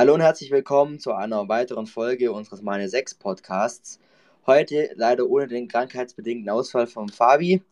[0.00, 4.00] Hallo und herzlich willkommen zu einer weiteren Folge unseres Meine 6 Podcasts.
[4.46, 7.62] Heute leider ohne den krankheitsbedingten Ausfall von Fabi.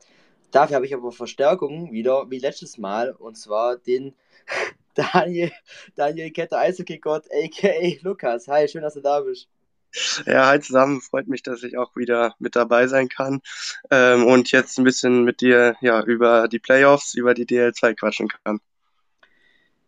[0.50, 4.14] Dafür habe ich aber Verstärkung wieder, wie letztes Mal, und zwar den
[4.94, 5.50] Daniel,
[5.96, 7.96] Daniel Kette Eishockey-Gott, a.k.a.
[8.02, 8.46] Lukas.
[8.46, 9.48] Hi, schön, dass du da bist.
[10.26, 11.00] Ja, hi zusammen.
[11.00, 13.40] Freut mich, dass ich auch wieder mit dabei sein kann
[13.90, 18.28] ähm, und jetzt ein bisschen mit dir ja, über die Playoffs, über die DL2 quatschen
[18.28, 18.60] kann.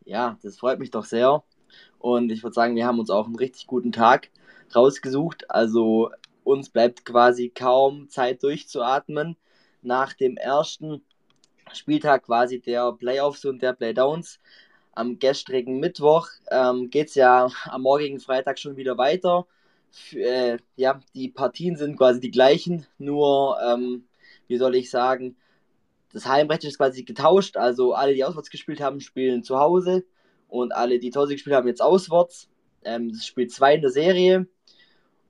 [0.07, 1.45] Ja, das freut mich doch sehr.
[2.01, 4.31] Und ich würde sagen, wir haben uns auch einen richtig guten Tag
[4.75, 5.51] rausgesucht.
[5.51, 6.11] Also
[6.45, 9.37] uns bleibt quasi kaum Zeit durchzuatmen.
[9.83, 11.03] Nach dem ersten
[11.73, 14.41] Spieltag quasi der Playoffs und der Playdowns
[14.93, 19.47] am gestrigen Mittwoch ähm, geht es ja am morgigen Freitag schon wieder weiter.
[19.93, 24.05] F äh, ja, die Partien sind quasi die gleichen, nur, ähm,
[24.49, 25.37] wie soll ich sagen,
[26.13, 27.57] das Heimrecht ist quasi getauscht.
[27.57, 30.05] Also alle, die auswärts gespielt haben, spielen zu Hause
[30.51, 32.49] und alle, die zu Hause gespielt haben, jetzt auswärts.
[32.85, 34.47] Ähm, das spielt zwei in der Serie.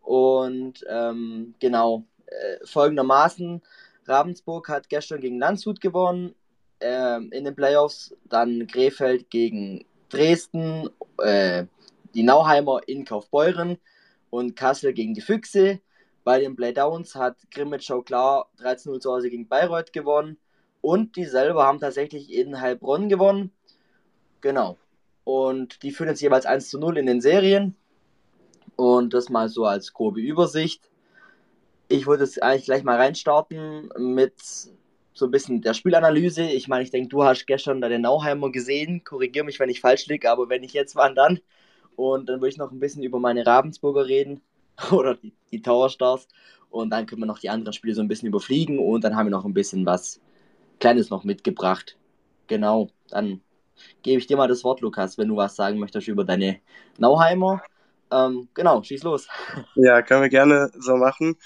[0.02, 3.62] Und ähm, genau, äh, folgendermaßen:
[4.06, 6.34] Ravensburg hat gestern gegen Landshut gewonnen
[6.80, 11.66] ähm, in den Playoffs, dann Krefeld gegen Dresden, äh,
[12.14, 13.78] die Nauheimer in Kaufbeuren
[14.30, 15.80] und Kassel gegen die Füchse.
[16.24, 20.38] Bei den Playdowns hat Grimmitschau klar 13-0 zu Hause gegen Bayreuth gewonnen
[20.80, 23.52] und die selber haben tatsächlich in Heilbronn gewonnen.
[24.40, 24.76] Genau.
[25.24, 27.76] Und die führen jetzt jeweils 1 zu 0 in den Serien.
[28.76, 30.90] Und das mal so als grobe Übersicht.
[31.88, 34.34] Ich würde jetzt eigentlich gleich mal reinstarten mit
[35.12, 36.44] so ein bisschen der Spielanalyse.
[36.44, 39.04] Ich meine, ich denke, du hast gestern deine Nauheimer gesehen.
[39.04, 41.40] Korrigiere mich, wenn ich falsch liege, aber wenn ich jetzt wann dann.
[41.96, 44.40] Und dann würde ich noch ein bisschen über meine Ravensburger reden
[44.90, 46.26] oder die, die Tower Stars.
[46.70, 49.26] Und dann können wir noch die anderen Spiele so ein bisschen überfliegen und dann haben
[49.26, 50.20] wir noch ein bisschen was
[50.78, 51.98] Kleines noch mitgebracht.
[52.46, 53.42] Genau, dann
[54.02, 56.60] gebe ich dir mal das Wort, Lukas, wenn du was sagen möchtest über deine
[56.98, 57.62] Nauheimer.
[58.12, 59.28] Ähm, genau, schieß los.
[59.74, 61.36] Ja, können wir gerne so machen.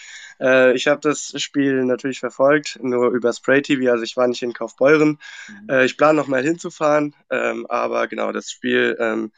[0.40, 4.42] Äh, ich habe das Spiel natürlich verfolgt, nur über Spray TV, also ich war nicht
[4.42, 5.18] in Kaufbeuren.
[5.48, 5.68] Mhm.
[5.68, 9.30] Äh, ich plane nochmal hinzufahren, ähm, aber genau, das Spiel, ähm,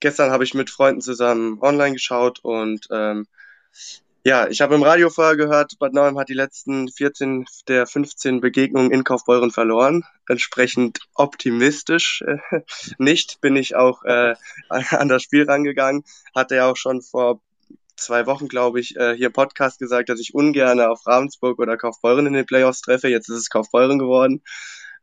[0.00, 3.26] gestern habe ich mit Freunden zusammen online geschaut und ähm,
[4.24, 8.40] ja, ich habe im Radio vorher gehört, Bad Nauheim hat die letzten 14 der 15
[8.40, 10.04] Begegnungen in Kaufbeuren verloren.
[10.28, 12.38] Entsprechend optimistisch äh,
[12.98, 14.34] nicht bin ich auch äh,
[14.68, 16.04] an das Spiel rangegangen.
[16.34, 17.40] Hatte ja auch schon vor
[17.96, 22.26] zwei Wochen, glaube ich, äh, hier Podcast gesagt, dass ich ungern auf Ravensburg oder Kaufbeuren
[22.26, 23.08] in den Playoffs treffe.
[23.08, 24.42] Jetzt ist es Kaufbeuren geworden.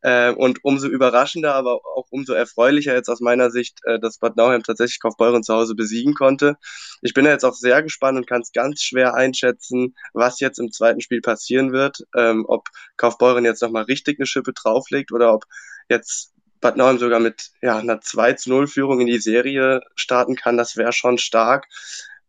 [0.02, 4.38] Äh, und umso überraschender, aber auch umso erfreulicher jetzt aus meiner Sicht, äh, dass Bad
[4.38, 6.58] Nauheim tatsächlich Kaufbeuren zu Hause besiegen konnte.
[7.02, 10.72] Ich bin jetzt auch sehr gespannt und kann es ganz schwer einschätzen, was jetzt im
[10.72, 12.06] zweiten Spiel passieren wird.
[12.16, 15.46] Ähm, ob Kaufbeuren jetzt nochmal richtig eine Schippe drauflegt oder ob
[15.90, 20.36] jetzt Bad Nauheim sogar mit ja, einer 2 zu 0 Führung in die Serie starten
[20.36, 20.58] kann.
[20.58, 21.68] Das wäre schon stark.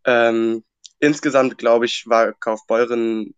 [0.04, 0.64] Ähm,
[0.98, 3.34] insgesamt, glaube ich, war Kaufbeuren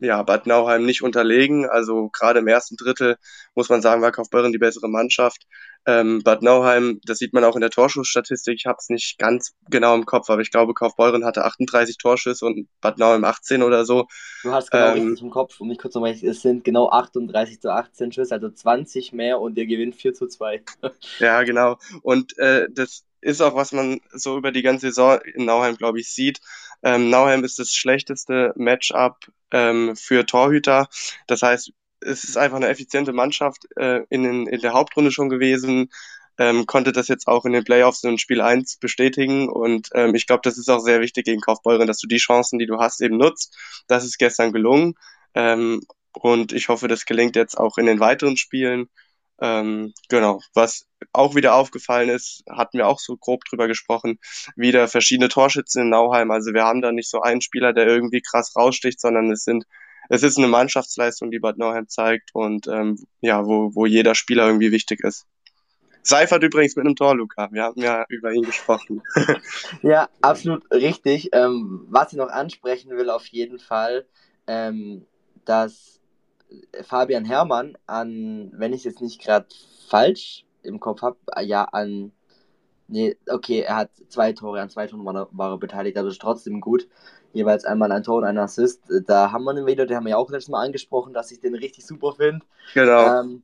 [0.00, 1.68] ja, Bad Nauheim nicht unterlegen.
[1.68, 3.16] Also gerade im ersten Drittel
[3.54, 5.46] muss man sagen, war Kaufbeuren die bessere Mannschaft.
[5.86, 9.54] Ähm, Bad Nauheim, das sieht man auch in der Torschussstatistik, ich habe es nicht ganz
[9.70, 13.84] genau im Kopf, aber ich glaube, Kaufbeuren hatte 38 Torschüsse und Bad Nauheim 18 oder
[13.84, 14.06] so.
[14.42, 17.60] Du hast genau ähm, richtig im Kopf, um mich kurz nochmal, es sind genau 38
[17.60, 20.62] zu 18 Schüsse, also 20 mehr und ihr gewinnt 4 zu 2.
[21.20, 21.76] ja, genau.
[22.02, 26.00] Und äh, das ist auch, was man so über die ganze Saison in Nauheim, glaube
[26.00, 26.40] ich, sieht.
[26.82, 29.16] Ähm, Nauheim ist das schlechteste Matchup
[29.50, 30.88] ähm, für Torhüter.
[31.26, 35.28] Das heißt, es ist einfach eine effiziente Mannschaft äh, in, den, in der Hauptrunde schon
[35.28, 35.90] gewesen.
[36.38, 39.48] Ähm, konnte das jetzt auch in den Playoffs in Spiel 1 bestätigen.
[39.48, 42.58] Und ähm, ich glaube, das ist auch sehr wichtig gegen Kaufbeuren, dass du die Chancen,
[42.58, 43.56] die du hast, eben nutzt.
[43.88, 44.94] Das ist gestern gelungen.
[45.34, 45.80] Ähm,
[46.12, 48.88] und ich hoffe, das gelingt jetzt auch in den weiteren Spielen.
[49.40, 54.18] Ähm, genau, was auch wieder aufgefallen ist, hatten wir auch so grob drüber gesprochen,
[54.56, 56.30] wieder verschiedene Torschützen in Nauheim.
[56.30, 59.64] Also wir haben da nicht so einen Spieler, der irgendwie krass raussticht, sondern es sind
[60.08, 64.46] es ist eine Mannschaftsleistung, die Bad Nauheim zeigt und ähm, ja, wo, wo jeder Spieler
[64.46, 65.26] irgendwie wichtig ist.
[66.02, 67.48] Seifert übrigens mit einem Tor, Luca.
[67.50, 69.02] Wir haben ja über ihn gesprochen.
[69.82, 71.30] ja, absolut richtig.
[71.32, 74.06] Ähm, was ich noch ansprechen will, auf jeden Fall,
[74.46, 75.04] ähm,
[75.44, 75.95] dass
[76.82, 79.46] Fabian Herrmann an, wenn ich es jetzt nicht gerade
[79.88, 82.12] falsch im Kopf habe, ja, an.
[82.88, 86.20] Nee, okay, er hat zwei Tore, an zwei Toren war war er beteiligt, also ist
[86.20, 86.86] trotzdem gut.
[87.32, 88.82] Jeweils einmal ein Tor und ein Assist.
[89.06, 91.40] Da haben wir ihn wieder, den haben wir ja auch letztes Mal angesprochen, dass ich
[91.40, 92.46] den richtig super finde.
[92.74, 93.20] Genau.
[93.20, 93.42] Ähm,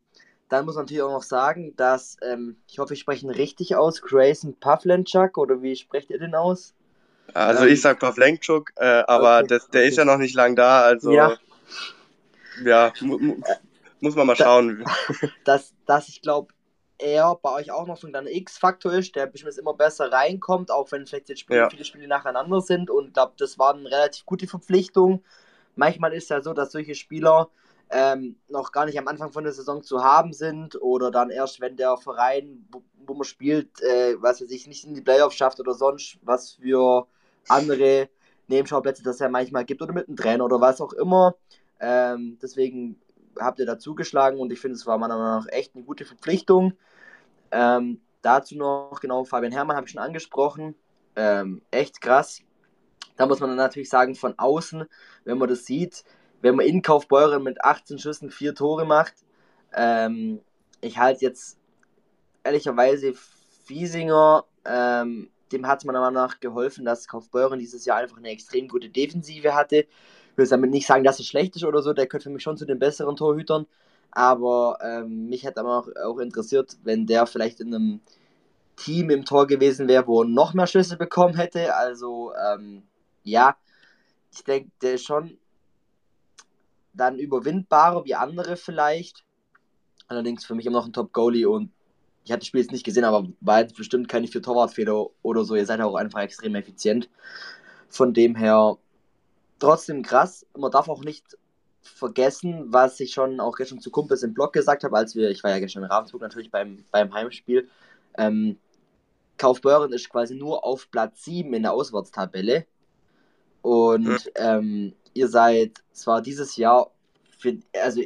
[0.49, 3.75] dann muss man natürlich auch noch sagen, dass, ähm, ich hoffe, ich spreche ihn richtig
[3.75, 6.75] aus, Grayson Pavlenchuk, oder wie sprecht ihr den aus?
[7.35, 9.89] Also ähm, ich sag Pavlenchuk, äh, aber okay, das, der okay.
[9.89, 11.11] ist ja noch nicht lang da, also.
[11.13, 11.37] Ja,
[12.65, 13.37] ja, mu mu
[14.01, 14.85] muss man mal schauen.
[15.45, 16.53] Dass, dass ich glaube,
[16.99, 20.71] er bei euch auch noch so ein kleiner X-Faktor ist, der bestimmt immer besser reinkommt,
[20.71, 21.71] auch wenn vielleicht jetzt Spiele, ja.
[21.71, 22.91] viele Spiele nacheinander sind.
[22.91, 25.23] Und ich glaube, das war eine relativ gute Verpflichtung.
[25.77, 27.49] Manchmal ist es ja so, dass solche Spieler
[27.91, 31.61] ähm, noch gar nicht am Anfang von der Saison zu haben sind oder dann erst,
[31.61, 35.37] wenn der Verein, wo, wo man spielt, äh, was weiß ich, nicht in die Playoffs
[35.37, 37.07] schafft oder sonst was für
[37.49, 38.09] andere
[38.49, 41.35] Nebenschauplätze das ja manchmal gibt oder mit einem Trainer oder was auch immer.
[41.83, 42.97] Ähm, deswegen
[43.39, 46.05] habt ihr da zugeschlagen und ich finde, es war meiner Meinung nach echt eine gute
[46.05, 46.75] Verpflichtung.
[47.51, 50.77] Ähm, dazu noch, genau, Fabian Herrmann habe ich schon angesprochen.
[51.17, 52.41] Ähm, echt krass.
[53.17, 54.85] Da muss man dann natürlich sagen, von außen,
[55.25, 56.05] wenn man das sieht,
[56.41, 59.15] wenn man in Kaufbeuren mit 18 Schüssen vier Tore macht,
[59.75, 60.41] ähm,
[60.81, 61.59] ich halte jetzt
[62.45, 63.13] ehrlicherweise
[63.65, 68.31] Fiesinger, ähm, dem hat es meiner Meinung nach geholfen, dass Kaufbeuren dieses Jahr einfach eine
[68.31, 69.87] extrem gute Defensive hatte.
[70.37, 72.57] Will damit nicht sagen, dass er schlecht ist oder so, der gehört für mich schon
[72.57, 73.67] zu den besseren Torhütern.
[74.11, 78.01] Aber ähm, mich hätte aber auch, auch interessiert, wenn der vielleicht in einem
[78.77, 81.75] Team im Tor gewesen wäre, wo er noch mehr Schüsse bekommen hätte.
[81.75, 82.83] Also, ähm,
[83.23, 83.57] ja,
[84.33, 85.39] ich denke, der ist schon
[86.95, 89.25] dann überwindbarer wie andere vielleicht.
[90.09, 91.71] Allerdings für mich immer noch ein Top-Goalie und
[92.25, 95.45] ich hatte das Spiel jetzt nicht gesehen, aber war jetzt bestimmt keine vier Torwartfehler oder
[95.45, 95.57] so.
[95.57, 97.09] Ihr seid auch einfach extrem effizient.
[97.89, 98.79] Von dem her
[99.63, 100.45] trotzdem krass.
[100.57, 101.39] Man darf auch nicht
[101.81, 105.43] vergessen, was ich schon auch gestern zu Kumpels im Blog gesagt habe, als wir, ich
[105.43, 107.69] war ja gestern in Ravensburg natürlich beim, beim Heimspiel.
[108.19, 108.59] Ähm,
[109.39, 112.67] Kaufbeuren ist quasi nur auf Platz 7 in der Auswärtstabelle.
[113.63, 114.19] Und mhm.
[114.35, 116.91] ähm, ihr seid zwar dieses Jahr,
[117.39, 118.03] find, also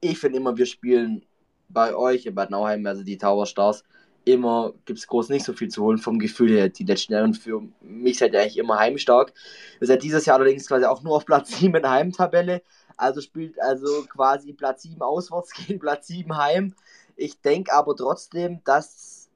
[0.00, 1.26] ich finde immer, wir spielen
[1.68, 3.84] bei euch in Bad Nauheim, also die Tower Stars,
[4.26, 6.68] immer gibt es groß nicht so viel zu holen vom Gefühl her.
[6.68, 9.32] Die letzten Jahre für mich seid ihr eigentlich immer heimstark.
[9.80, 12.62] Ihr seid dieses Jahr allerdings quasi auch nur auf Platz 7 in der Heimtabelle.
[12.96, 16.74] Also spielt also quasi Platz 7 auswärts gegen Platz 7 heim.
[17.14, 19.30] Ich denke aber trotzdem, dass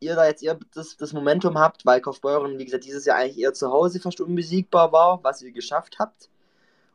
[0.00, 3.38] ihr da jetzt eher das, das Momentum habt, weil Kaufbeuren, wie gesagt, dieses Jahr eigentlich
[3.38, 6.28] eher zu Hause fast unbesiegbar war, was ihr geschafft habt.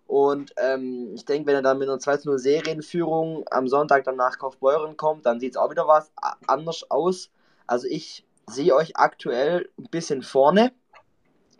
[0.07, 4.37] Und ähm, ich denke, wenn er dann mit einer 2-0 Serienführung am Sonntag dann nach
[4.37, 6.11] Kaufbeuren kommt, dann sieht es auch wieder was
[6.45, 7.29] anders aus.
[7.67, 10.71] Also ich sehe euch aktuell ein bisschen vorne.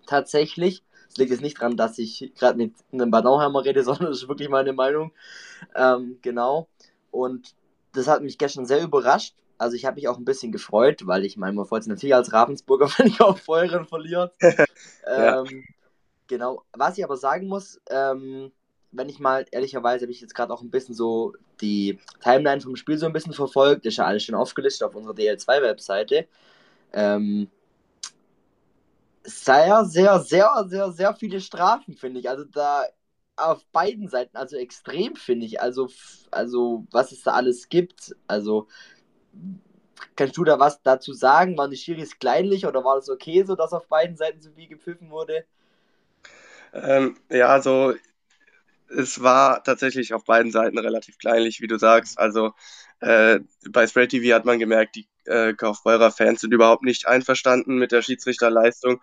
[0.05, 0.83] Tatsächlich.
[1.09, 4.27] Es liegt jetzt nicht daran, dass ich gerade mit einem Banauheimer rede, sondern das ist
[4.27, 5.11] wirklich meine Meinung.
[5.75, 6.67] Ähm, genau.
[7.11, 7.55] Und
[7.93, 9.35] das hat mich gestern sehr überrascht.
[9.57, 12.15] Also ich habe mich auch ein bisschen gefreut, weil ich meine, man freut sich natürlich
[12.15, 14.33] als Ravensburger, wenn ich auf Feuren verliert.
[15.07, 15.43] ja.
[16.27, 16.63] Genau.
[16.73, 18.51] Was ich aber sagen muss, ähm,
[18.91, 22.75] wenn ich mal, ehrlicherweise habe ich jetzt gerade auch ein bisschen so die Timeline vom
[22.75, 26.27] Spiel so ein bisschen verfolgt, ist ja alles schon aufgelistet auf unserer DL2-Webseite.
[26.93, 27.49] Ähm,
[29.23, 32.29] sehr, sehr, sehr, sehr, sehr viele Strafen, finde ich.
[32.29, 32.83] Also da
[33.35, 35.61] auf beiden Seiten, also extrem, finde ich.
[35.61, 35.89] Also,
[36.31, 38.15] also, was es da alles gibt.
[38.27, 38.67] Also,
[40.15, 41.57] kannst du da was dazu sagen?
[41.57, 44.67] Waren die Schiris kleinlich oder war das okay, so dass auf beiden Seiten so viel
[44.67, 45.45] gepfiffen wurde?
[46.73, 47.93] Ähm, ja, also
[48.89, 52.19] es war tatsächlich auf beiden Seiten relativ kleinlich, wie du sagst.
[52.19, 52.53] Also
[52.99, 53.39] äh,
[53.69, 57.91] bei Spray TV hat man gemerkt, die äh, Kaufbeurer Fans sind überhaupt nicht einverstanden mit
[57.91, 59.01] der Schiedsrichterleistung.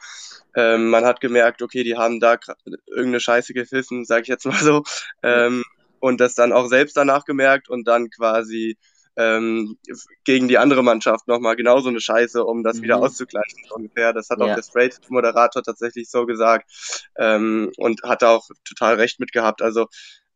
[0.55, 2.39] Ähm, man hat gemerkt, okay, die haben da
[2.87, 4.83] irgendeine Scheiße gepfiffen, sag ich jetzt mal so.
[5.23, 5.65] Ähm,
[5.99, 8.79] und das dann auch selbst danach gemerkt und dann quasi
[9.17, 9.77] ähm,
[10.25, 12.83] gegen die andere Mannschaft nochmal genauso eine Scheiße, um das mhm.
[12.83, 14.13] wieder auszugleichen ungefähr.
[14.13, 14.47] Das hat ja.
[14.47, 16.71] auch der Straight-Moderator tatsächlich so gesagt
[17.19, 19.63] ähm, und hat auch total recht mit gehabt.
[19.63, 19.87] Also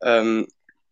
[0.03, 0.47] ähm,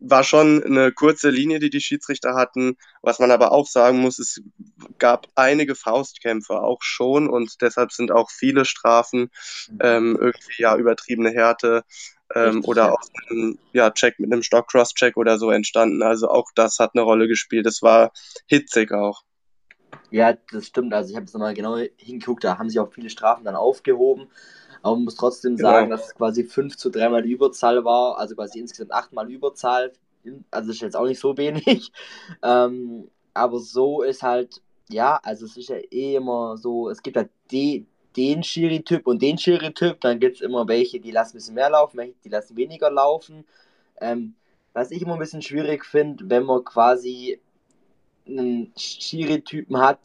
[0.05, 2.77] war schon eine kurze Linie, die die Schiedsrichter hatten.
[3.03, 4.43] Was man aber auch sagen muss, es
[4.99, 9.31] gab einige Faustkämpfe auch schon und deshalb sind auch viele Strafen
[9.71, 9.79] mhm.
[9.81, 11.85] ähm, irgendwie ja übertriebene Härte
[12.35, 16.03] ähm, oder auch ein ja, Check mit einem Stock-Cross-Check oder so entstanden.
[16.03, 17.67] Also auch das hat eine Rolle gespielt.
[17.67, 18.13] Das war
[18.47, 19.23] hitzig auch.
[20.11, 20.93] Ja, das stimmt.
[20.93, 24.31] Also ich habe es nochmal genau hingeguckt, da haben sich auch viele Strafen dann aufgehoben.
[24.83, 25.71] Aber man muss trotzdem genau.
[25.71, 29.31] sagen, dass es quasi 5 zu 3 mal Überzahl war, also quasi insgesamt 8 mal
[29.31, 29.93] Überzahl.
[30.51, 31.93] Also das ist jetzt auch nicht so wenig.
[32.43, 37.17] Ähm, aber so ist halt, ja, also es ist ja eh immer so, es gibt
[37.17, 37.87] halt die,
[38.17, 40.01] den Schiri-Typ und den Schiri-Typ.
[40.01, 42.91] Dann gibt es immer welche, die lassen ein bisschen mehr laufen, welche, die lassen weniger
[42.91, 43.45] laufen.
[44.01, 44.35] Ähm,
[44.73, 47.41] was ich immer ein bisschen schwierig finde, wenn man quasi
[48.27, 50.01] einen Schiri-Typen hat,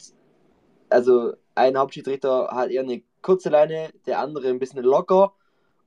[0.89, 5.33] also ein Hauptschiedsrichter hat eher eine kurze Leine, der andere ein bisschen locker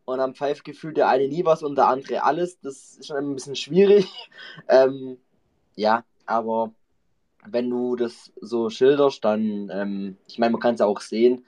[0.04, 2.60] und am Pfeifgefühl der eine nie was und der andere alles.
[2.60, 4.30] Das ist schon ein bisschen schwierig.
[4.68, 5.16] ähm,
[5.74, 6.74] ja, aber
[7.46, 11.46] wenn du das so schilderst, dann, ähm, ich meine, man kann es auch sehen,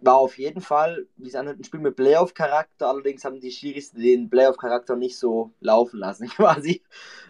[0.00, 2.88] war auf jeden Fall, wie es anhört, ein Spiel mit Playoff-Charakter.
[2.88, 6.80] Allerdings haben die Schiris den Playoff-Charakter nicht so laufen lassen, quasi.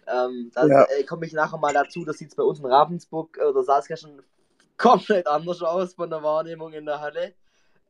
[0.06, 0.84] Ähm, da ja.
[0.84, 2.04] äh, komme ich nachher mal dazu.
[2.04, 4.20] Das sieht bei uns in Ravensburg äh, oder Saskia schon
[4.80, 7.34] komplett anders aus von der Wahrnehmung in der Halle.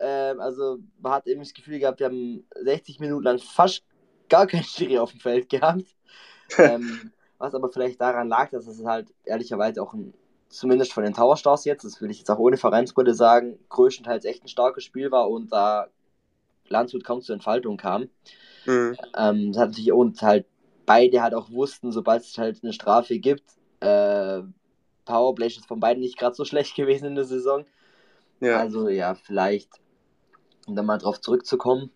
[0.00, 3.84] Ähm, also man hat eben das Gefühl gehabt, wir haben 60 Minuten lang fast
[4.28, 5.84] gar kein Schiri auf dem Feld gehabt.
[6.58, 10.12] ähm, was aber vielleicht daran lag, dass es halt ehrlicherweise auch ein
[10.48, 14.24] zumindest von den Tower Stars jetzt, das will ich jetzt auch ohne Vereinsbrille sagen, größtenteils
[14.24, 15.86] echt ein starkes Spiel war und da
[16.66, 18.08] Landshut kaum zur Entfaltung kam.
[18.66, 18.96] Mhm.
[19.16, 20.46] Ähm, das hat natürlich und halt
[20.86, 23.44] beide halt auch wussten, sobald es halt eine Strafe gibt,
[23.78, 24.42] äh,
[25.04, 27.64] Powerplay ist von beiden nicht gerade so schlecht gewesen in der Saison.
[28.40, 28.58] Ja.
[28.58, 29.68] Also ja, vielleicht,
[30.66, 31.90] um dann mal drauf zurückzukommen.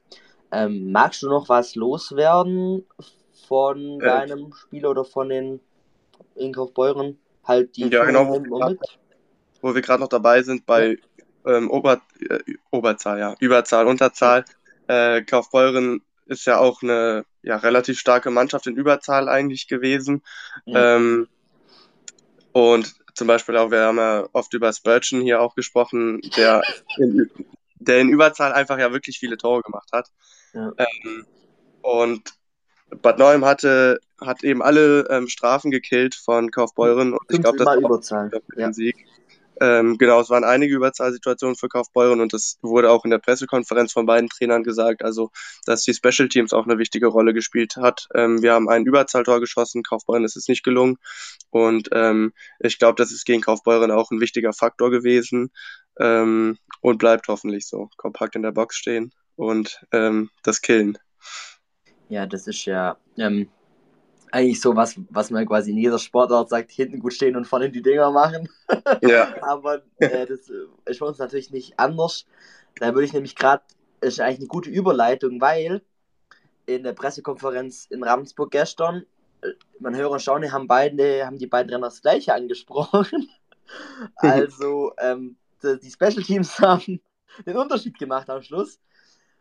[0.53, 2.87] Ähm, magst du noch was loswerden
[3.49, 5.61] von äh, deinem Spiel oder von den
[6.37, 7.19] Inkaufbeuren?
[7.47, 8.29] halt die ja, genau,
[9.61, 10.99] wo, wir gerade noch dabei sind bei
[11.47, 12.39] ähm, Ober, äh,
[12.71, 14.45] Oberzahl, ja, Überzahl, Unterzahl.
[14.87, 20.23] Äh, Kaufbeuren ist ja auch eine ja, relativ starke Mannschaft in Überzahl eigentlich gewesen.
[20.65, 20.97] Ja.
[20.97, 21.29] Ähm,
[22.55, 26.63] und zum Beispiel auch, wir haben ja oft über Spurgeon hier auch gesprochen, der
[26.99, 27.29] in,
[27.81, 30.09] der in Überzahl einfach ja wirklich viele Tore gemacht hat.
[30.53, 30.73] Ja.
[30.79, 31.27] Ähm,
[31.83, 32.33] und
[33.03, 37.67] Bad Neuem hatte, hat eben alle ähm, Strafen gekillt von Kaufbeuren und ich glaube, das
[37.67, 38.31] war Überzahl.
[38.57, 38.73] Ja.
[38.73, 39.05] Sieg.
[39.61, 43.93] Ähm, genau, es waren einige Überzahlsituationen für Kaufbeuren und das wurde auch in der Pressekonferenz
[43.93, 45.31] von beiden Trainern gesagt, also
[45.65, 48.09] dass die Special Teams auch eine wichtige Rolle gespielt hat.
[48.15, 50.97] Ähm, wir haben ein Überzahltor geschossen, Kaufbeuren ist es nicht gelungen
[51.51, 55.51] und ähm, ich glaube, das ist gegen Kaufbeuren auch ein wichtiger Faktor gewesen
[56.01, 57.89] ähm, und bleibt hoffentlich so.
[57.97, 60.99] Kompakt in der Box stehen und ähm, das Killen.
[62.09, 63.49] Ja, das ist ja ähm,
[64.35, 67.71] eigentlich so was, was man quasi in jeder Sportart sagt, hinten gut stehen und vorne
[67.71, 68.49] die Dinger machen.
[69.01, 69.35] Ja.
[69.43, 72.27] Aber äh, das äh, ist bei uns natürlich nicht anders.
[72.81, 73.63] Da würde ich nämlich gerade,
[74.01, 75.83] ist eigentlich eine gute Überleitung, weil
[76.67, 79.05] in der Pressekonferenz in Ravensburg gestern,
[79.43, 83.29] äh, man höre und staune, haben beide, haben die beiden Renner das gleiche angesprochen.
[84.17, 87.01] also ähm, die, die Special Teams haben
[87.47, 88.81] den Unterschied gemacht am Schluss.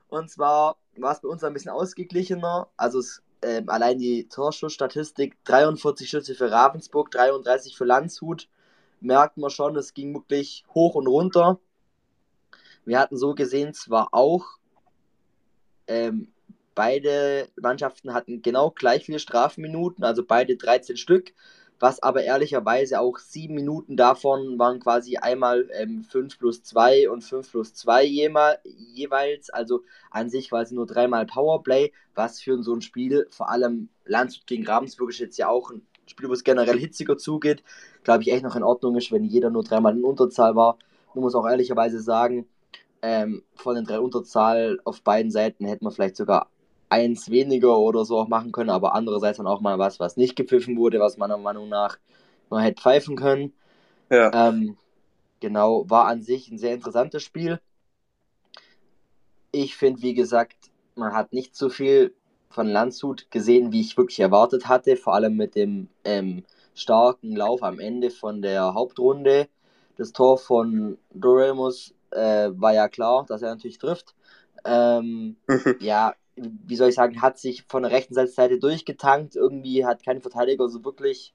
[0.08, 2.70] Und zwar war es bei uns ein bisschen ausgeglichener.
[2.78, 8.48] Also es, äh, allein die Torschussstatistik, 43 Schüsse für Ravensburg, 33 für Landshut.
[9.02, 11.60] Merkt man schon, es ging wirklich hoch und runter.
[12.86, 14.46] Wir hatten so gesehen zwar auch,
[15.88, 16.30] ähm,
[16.76, 21.34] beide Mannschaften hatten genau gleich viele Strafminuten, also beide 13 Stück
[21.84, 27.26] was aber ehrlicherweise auch sieben Minuten davon waren quasi einmal ähm, 5 plus 2 und
[27.26, 32.82] 5 plus 2 jeweils, also an sich quasi nur dreimal Powerplay, was für so ein
[32.82, 36.80] Spiel, vor allem Landshut gegen Ravensburg ist jetzt ja auch ein Spiel, wo es generell
[36.80, 37.64] hitziger zugeht,
[38.06, 40.78] glaube ich echt noch in Ordnung ist, wenn jeder nur dreimal in Unterzahl war.
[41.14, 42.48] Man muss auch ehrlicherweise sagen,
[43.02, 46.50] ähm, von den drei Unterzahl auf beiden Seiten hätten wir vielleicht sogar
[46.94, 50.36] eins weniger oder so auch machen können, aber andererseits dann auch mal was, was nicht
[50.36, 51.98] gepfiffen wurde, was meiner Meinung nach
[52.50, 53.54] man hätte pfeifen können.
[54.10, 54.32] Ja.
[54.50, 54.78] Ähm,
[55.40, 57.60] genau, war an sich ein sehr interessantes Spiel.
[59.52, 60.58] Ich finde, wie gesagt,
[60.96, 62.14] man hat nicht so viel
[62.50, 66.44] von Landshut gesehen, wie ich wirklich erwartet hatte, vor allem mit dem ähm,
[66.76, 69.48] starken Lauf am Ende von der Hauptrunde.
[69.98, 74.14] Das Tor von Doremus äh, war ja klar, dass er natürlich trifft.
[74.66, 75.36] Ähm,
[75.80, 79.36] ja, wie soll ich sagen, hat sich von der rechten Seite durchgetankt.
[79.36, 81.34] Irgendwie hat kein Verteidiger so wirklich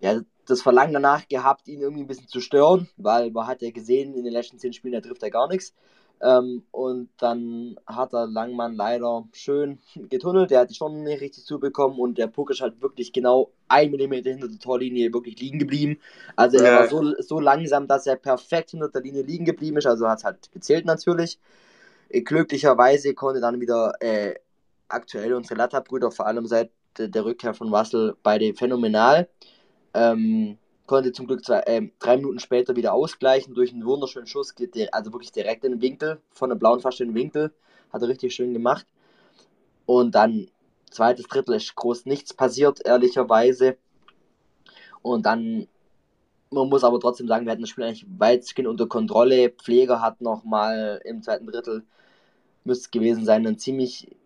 [0.00, 3.70] ja, das Verlangen danach gehabt, ihn irgendwie ein bisschen zu stören, weil man hat ja
[3.70, 5.74] gesehen, in den letzten zehn Spielen, da trifft er gar nichts.
[6.20, 9.78] Ähm, und dann hat er Langmann leider schön
[10.10, 13.50] getunnelt, der hat die Stunde nicht richtig zubekommen und der Puck ist halt wirklich genau
[13.68, 15.98] ein Millimeter hinter der Torlinie wirklich liegen geblieben.
[16.36, 16.78] Also er ja.
[16.80, 20.18] war so, so langsam, dass er perfekt hinter der Linie liegen geblieben ist, also hat
[20.18, 21.38] es halt gezählt natürlich.
[22.10, 24.34] Glücklicherweise konnte dann wieder äh,
[24.88, 29.28] aktuell unsere Latta-Brüder, vor allem seit der Rückkehr von Russell, beide phänomenal.
[29.94, 34.54] Ähm, konnte zum Glück zwei, äh, drei Minuten später wieder ausgleichen durch einen wunderschönen Schuss,
[34.92, 37.52] also wirklich direkt in den Winkel, von der blauen fast in den Winkel.
[37.92, 38.86] Hat er richtig schön gemacht.
[39.86, 40.50] Und dann
[40.90, 43.76] zweites Drittel ist groß nichts passiert, ehrlicherweise.
[45.02, 45.68] Und dann,
[46.54, 49.50] man muss aber trotzdem sagen, wir hatten das Spiel eigentlich weitgehend unter Kontrolle.
[49.50, 51.84] Pfleger hat nochmal im zweiten Drittel
[52.64, 54.16] müsste es gewesen sein, ein ziemlich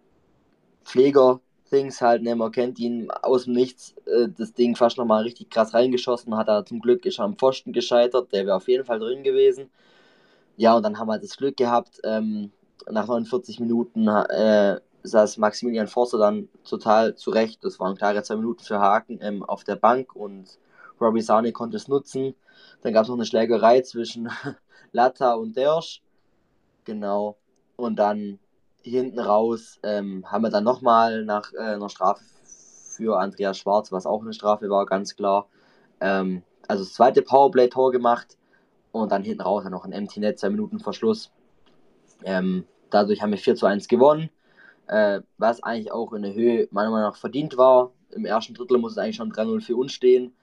[0.84, 5.50] Pfleger-Things halt, ne, man kennt ihn aus dem Nichts, äh, das Ding fast nochmal richtig
[5.50, 9.00] krass reingeschossen, hat er zum Glück ist am Pfosten gescheitert, der wäre auf jeden Fall
[9.00, 9.70] drin gewesen.
[10.56, 12.52] Ja, und dann haben wir das Glück gehabt, ähm,
[12.90, 18.64] nach 49 Minuten äh, saß Maximilian Forster dann total zurecht, das waren klare zwei Minuten
[18.64, 20.58] für Haken ähm, auf der Bank und
[21.00, 22.34] Robbie Sane konnte es nutzen.
[22.82, 24.30] Dann gab es noch eine Schlägerei zwischen
[24.92, 26.02] Latta und Dersch
[26.88, 27.36] Genau.
[27.76, 28.38] Und dann
[28.80, 32.24] hinten raus ähm, haben wir dann nochmal nach äh, einer Strafe
[32.96, 35.48] für Andreas Schwarz, was auch eine Strafe war, ganz klar.
[36.00, 38.38] Ähm, also das zweite Powerplay-Tor gemacht
[38.90, 41.30] und dann hinten raus noch ein Empty Net, zwei Minuten Verschluss.
[42.24, 44.30] Ähm, dadurch haben wir 4 zu 1 gewonnen,
[44.86, 47.92] äh, was eigentlich auch in der Höhe meiner Meinung nach verdient war.
[48.12, 50.34] Im ersten Drittel muss es eigentlich schon 3-0 für uns stehen.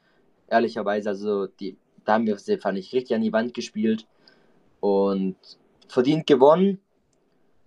[0.48, 4.08] Ehrlicherweise, also die, da haben wir, fand ich, richtig an die Wand gespielt
[4.80, 5.36] und
[5.88, 6.80] verdient gewonnen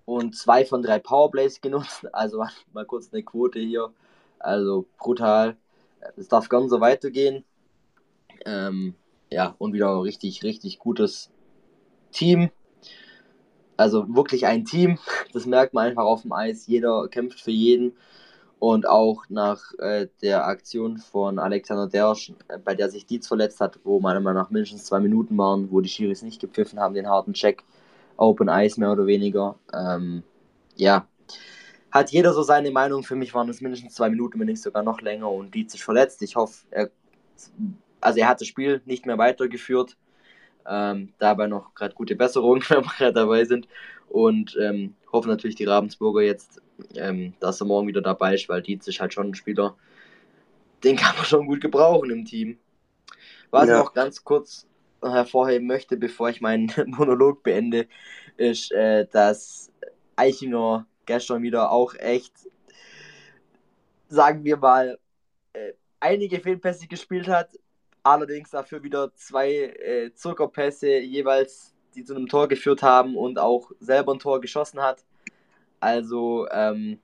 [0.04, 2.06] und zwei von drei Powerplays genutzt.
[2.12, 3.90] Also mal kurz eine Quote hier.
[4.38, 5.56] Also brutal.
[6.16, 7.44] Es darf gern so weitergehen.
[8.46, 8.94] Ähm,
[9.30, 11.30] ja, und wieder richtig, richtig gutes
[12.12, 12.50] Team.
[13.76, 14.98] Also wirklich ein Team.
[15.34, 16.66] Das merkt man einfach auf dem Eis.
[16.66, 17.92] Jeder kämpft für jeden.
[18.60, 23.60] Und auch nach äh, der Aktion von Alexander Dersch, äh, bei der sich Dietz verletzt
[23.60, 26.94] hat, wo meiner Meinung nach mindestens zwei Minuten waren, wo die Schiris nicht gepfiffen haben,
[26.94, 27.62] den harten Check,
[28.16, 29.54] Open Ice mehr oder weniger.
[29.72, 30.24] Ähm,
[30.76, 31.06] ja,
[31.90, 33.02] hat jeder so seine Meinung.
[33.04, 35.30] Für mich waren es mindestens zwei Minuten, wenn nicht sogar noch länger.
[35.30, 36.20] Und Dietz ist verletzt.
[36.22, 36.90] Ich hoffe, er,
[38.00, 39.96] also er hat das Spiel nicht mehr weitergeführt.
[40.66, 43.68] Ähm, dabei noch gerade gute Besserungen, wenn wir dabei sind.
[44.08, 46.60] Und ähm, hoffe natürlich die Ravensburger jetzt,
[46.94, 49.76] ähm, dass er morgen wieder dabei ist, weil Dietz ist halt schon ein Spieler,
[50.84, 52.58] den kann man schon gut gebrauchen im Team.
[53.50, 53.78] Was ja.
[53.78, 54.66] ich noch ganz kurz
[55.02, 57.86] hervorheben möchte, bevor ich meinen Monolog beende,
[58.36, 59.70] ist, äh, dass
[60.16, 62.32] Eichinger gestern wieder auch echt,
[64.08, 64.98] sagen wir mal,
[65.52, 67.50] äh, einige Fehlpässe gespielt hat,
[68.02, 73.70] allerdings dafür wieder zwei äh, Zuckerpässe jeweils, die zu einem Tor geführt haben und auch
[73.80, 75.04] selber ein Tor geschossen hat.
[75.80, 76.98] Also, ähm,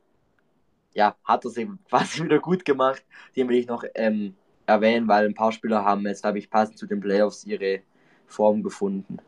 [0.95, 3.05] ja, hat er sich quasi wieder gut gemacht.
[3.37, 4.35] Den will ich noch ähm,
[4.67, 7.83] erwähnen, weil ein paar Spieler haben jetzt, glaube ich, passend zu den Playoffs ihre
[8.27, 9.19] Form gefunden.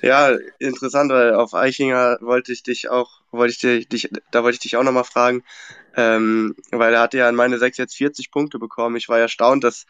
[0.00, 4.60] Ja, interessant, weil auf Eichinger wollte ich dich auch, wollte ich dich, da wollte ich
[4.60, 5.44] dich auch nochmal fragen,
[5.94, 8.96] ähm, weil er hatte ja in meine sechs jetzt 40 Punkte bekommen.
[8.96, 9.86] Ich war erstaunt, dass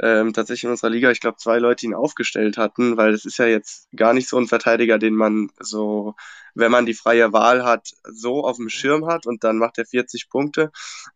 [0.00, 3.38] ähm, tatsächlich in unserer Liga, ich glaube, zwei Leute ihn aufgestellt hatten, weil es ist
[3.38, 6.14] ja jetzt gar nicht so ein Verteidiger, den man so,
[6.54, 9.86] wenn man die freie Wahl hat, so auf dem Schirm hat und dann macht er
[9.86, 10.70] 40 Punkte.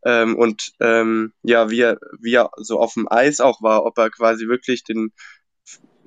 [0.04, 3.98] Ähm, und ähm, ja, wie er, wie er so auf dem Eis auch war, ob
[3.98, 5.12] er quasi wirklich den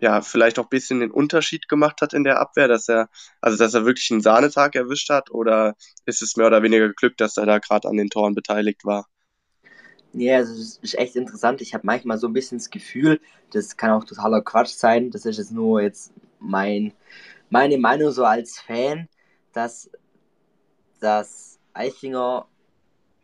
[0.02, 3.10] ja, vielleicht auch ein bisschen den Unterschied gemacht hat in der Abwehr, dass er,
[3.42, 7.18] also dass er wirklich einen Sahnetag erwischt hat, oder ist es mehr oder weniger Glück,
[7.18, 9.08] dass er da gerade an den Toren beteiligt war?
[10.14, 11.62] Ja, also es ist echt interessant.
[11.62, 15.12] Ich habe manchmal so ein bisschen das Gefühl, das kann auch totaler Quatsch sein.
[15.12, 16.94] Das ist jetzt nur jetzt mein,
[17.50, 19.08] meine Meinung so als Fan,
[19.54, 19.90] dass,
[21.00, 22.48] dass Eichinger,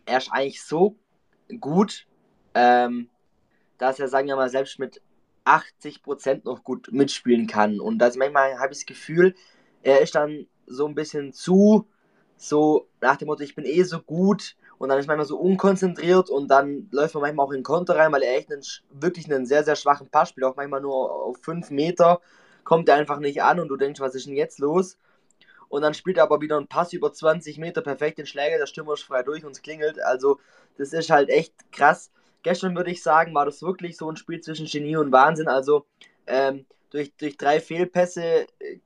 [0.05, 0.95] er ist eigentlich so
[1.59, 2.07] gut,
[2.53, 3.09] ähm,
[3.77, 5.01] dass er, sagen wir mal, selbst mit
[5.43, 7.79] 80% noch gut mitspielen kann.
[7.79, 9.35] Und das manchmal habe ich das Gefühl,
[9.83, 11.87] er ist dann so ein bisschen zu,
[12.37, 16.29] so nach dem Motto, ich bin eh so gut und dann ist manchmal so unkonzentriert
[16.29, 19.45] und dann läuft man manchmal auch in Konter rein, weil er echt einen, wirklich einen
[19.45, 22.21] sehr, sehr schwachen Pass spielt, auch manchmal nur auf 5 Meter
[22.63, 24.97] kommt er einfach nicht an und du denkst, was ist denn jetzt los?
[25.69, 28.65] Und dann spielt er aber wieder einen Pass über 20 Meter, perfekt den Schläger, der
[28.65, 29.99] Stürmer ist frei durch und es klingelt.
[30.01, 30.39] Also,
[30.77, 32.11] das ist halt echt krass.
[32.43, 35.47] Gestern würde ich sagen, war das wirklich so ein Spiel zwischen Genie und Wahnsinn.
[35.47, 35.85] Also,
[36.27, 38.79] ähm, durch, durch drei Fehlpässe äh,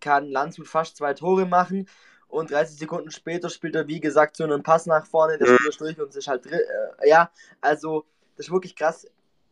[0.00, 1.86] kann Landshut fast zwei Tore machen
[2.30, 5.68] und 30 Sekunden später spielt er, wie gesagt, so einen Pass nach vorne, der Spieler
[5.68, 6.60] ist durch und ist halt drin.
[7.00, 8.04] Äh, ja, also
[8.36, 9.06] das ist wirklich krass.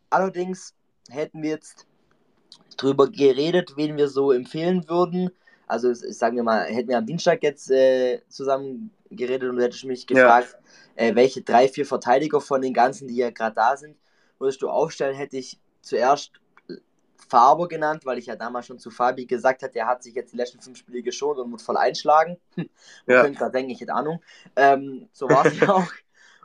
[0.09, 0.73] Allerdings
[1.09, 1.85] hätten wir jetzt
[2.77, 5.29] drüber geredet, wen wir so empfehlen würden.
[5.67, 9.85] Also sagen wir mal, hätten wir am Dienstag jetzt äh, zusammen geredet und du hättest
[9.85, 10.57] mich gefragt,
[10.97, 11.05] ja.
[11.05, 13.97] äh, welche drei, vier Verteidiger von den ganzen, die ja gerade da sind,
[14.39, 16.31] würdest du aufstellen, hätte ich zuerst
[17.29, 20.33] Faber genannt, weil ich ja damals schon zu Fabi gesagt hatte, er hat sich jetzt
[20.33, 22.37] die letzten fünf Spiele geschont und muss voll einschlagen.
[22.55, 22.67] Man
[23.07, 23.21] ja.
[23.21, 24.21] könnte gerade denken, ich hätte Ahnung.
[24.55, 25.91] Ähm, so war es ja auch.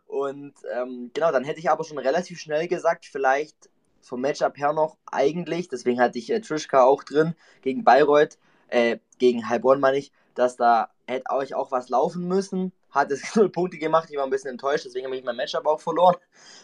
[0.06, 3.70] Und ähm, genau, dann hätte ich aber schon relativ schnell gesagt, vielleicht
[4.02, 8.98] vom Matchup her noch eigentlich, deswegen hatte ich äh, Trischka auch drin gegen Bayreuth, äh,
[9.18, 12.72] gegen Heilbronn meine ich, dass da hätte euch auch was laufen müssen.
[12.90, 15.66] Hat es null Punkte gemacht, ich war ein bisschen enttäuscht, deswegen habe ich mein Matchup
[15.66, 16.16] auch verloren.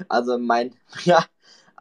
[0.09, 1.25] Also mein, ja,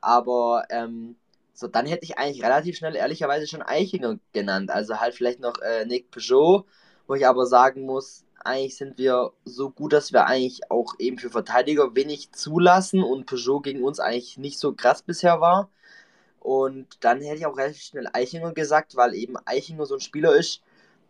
[0.02, 1.18] aber ähm,
[1.60, 4.72] so, dann hätte ich eigentlich relativ schnell ehrlicherweise schon Eichinger genannt.
[4.72, 6.66] Also halt vielleicht noch äh, Nick Peugeot,
[7.08, 11.18] wo ich aber sagen muss, eigentlich sind wir so gut, dass wir eigentlich auch eben
[11.18, 15.70] für Verteidiger wenig zulassen und Peugeot gegen uns eigentlich nicht so krass bisher war.
[16.40, 20.36] Und dann hätte ich auch relativ schnell Eichinger gesagt, weil eben Eichinger so ein Spieler
[20.36, 20.62] ist,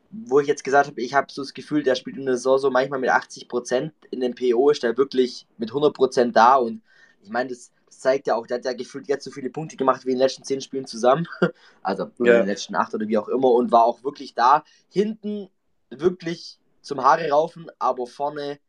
[0.09, 2.57] wo ich jetzt gesagt habe, ich habe so das Gefühl, der spielt in der Saison
[2.57, 6.81] so manchmal mit 80%, in dem PO ist der wirklich mit 100% da und
[7.21, 9.75] ich meine, das, das zeigt ja auch, der hat ja gefühlt jetzt so viele Punkte
[9.75, 11.27] gemacht wie in den letzten zehn Spielen zusammen.
[11.83, 12.33] Also Ja.
[12.33, 14.63] in den letzten acht oder wie auch immer und war auch wirklich da.
[14.89, 15.49] Hinten
[15.89, 18.59] wirklich zum Haare raufen, aber vorne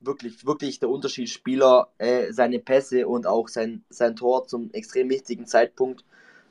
[0.00, 5.46] wirklich, wirklich der Unterschiedsspieler, äh, seine Pässe und auch sein, sein Tor zum extrem wichtigen
[5.46, 6.04] Zeitpunkt.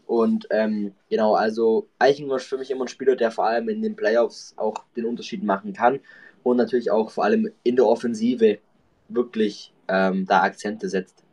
[0.05, 3.81] Und ähm, genau, also Eichinger ist für mich immer ein Spieler, der vor allem in
[3.81, 5.99] den Playoffs auch den Unterschied machen kann
[6.43, 8.59] und natürlich auch vor allem in der Offensive
[9.07, 11.23] wirklich ähm, da Akzente setzt.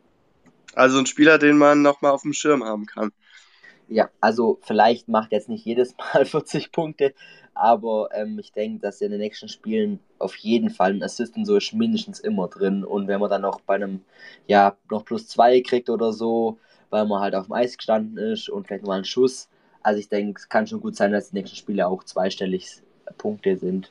[0.77, 3.11] Also ein Spieler, den man nochmal auf dem Schirm haben kann.
[3.89, 7.15] Ja, also vielleicht macht er jetzt nicht jedes Mal 40 Punkte,
[7.55, 11.37] aber ähm, ich denke, dass er in den nächsten Spielen auf jeden Fall ein Assist
[11.37, 12.85] und so ist mindestens immer drin.
[12.85, 14.05] Und wenn man dann noch bei einem,
[14.47, 16.59] ja, noch plus zwei kriegt oder so,
[16.91, 19.49] weil man halt auf dem Eis gestanden ist und vielleicht mal einen Schuss.
[19.83, 22.83] Also ich denke, es kann schon gut sein, dass die nächsten Spiele auch zweistellig
[23.17, 23.91] Punkte sind.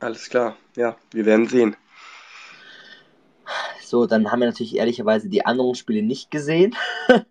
[0.00, 0.56] Alles klar.
[0.76, 1.76] Ja, wir werden sehen.
[3.88, 6.74] So, dann haben wir natürlich ehrlicherweise die anderen Spiele nicht gesehen.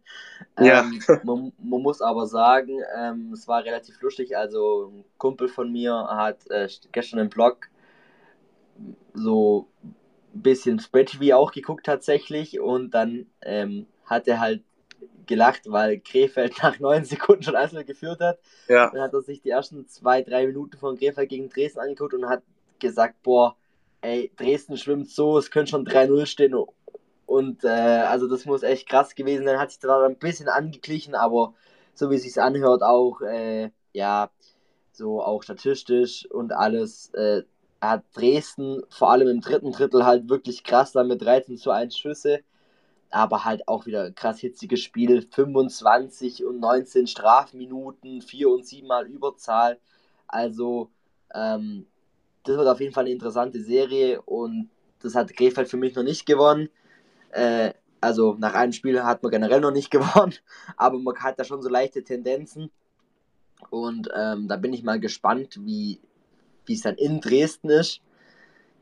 [0.59, 0.81] Ja.
[0.81, 4.37] ähm, man, man muss aber sagen, ähm, es war relativ lustig.
[4.37, 7.69] Also, ein Kumpel von mir hat äh, gestern im Blog
[9.13, 14.63] so ein bisschen Spread TV auch geguckt tatsächlich und dann ähm, hat er halt
[15.25, 18.39] gelacht, weil Krefeld nach neun Sekunden schon einzeln geführt hat.
[18.67, 22.13] Ja, Dann hat er sich die ersten zwei, drei Minuten von Krefeld gegen Dresden angeguckt
[22.13, 22.43] und hat
[22.79, 23.55] gesagt, boah,
[24.01, 26.55] ey, Dresden schwimmt so, es könnte schon 3-0 stehen.
[27.25, 29.59] Und äh, also das muss echt krass gewesen sein.
[29.59, 31.53] Hat sich da ein bisschen angeglichen, aber
[31.93, 34.29] so wie es sich anhört, auch, äh, ja,
[34.91, 37.43] so auch statistisch und alles, äh,
[37.81, 41.97] hat Dresden vor allem im dritten Drittel halt wirklich krass dann mit 13 zu 1
[41.97, 42.41] Schüsse.
[43.09, 45.21] Aber halt auch wieder krass hitziges Spiel.
[45.21, 49.79] 25 und 19 Strafminuten, 4 und 7 Mal Überzahl.
[50.27, 50.89] Also,
[51.33, 51.87] ähm,
[52.47, 54.69] das wird auf jeden Fall eine interessante Serie und
[55.01, 56.69] das hat Krefeld für mich noch nicht gewonnen.
[57.31, 60.33] Äh, also nach einem Spiel hat man generell noch nicht gewonnen,
[60.77, 62.71] aber man hat da schon so leichte Tendenzen.
[63.69, 65.99] Und ähm, da bin ich mal gespannt, wie
[66.69, 68.01] es dann in Dresden ist.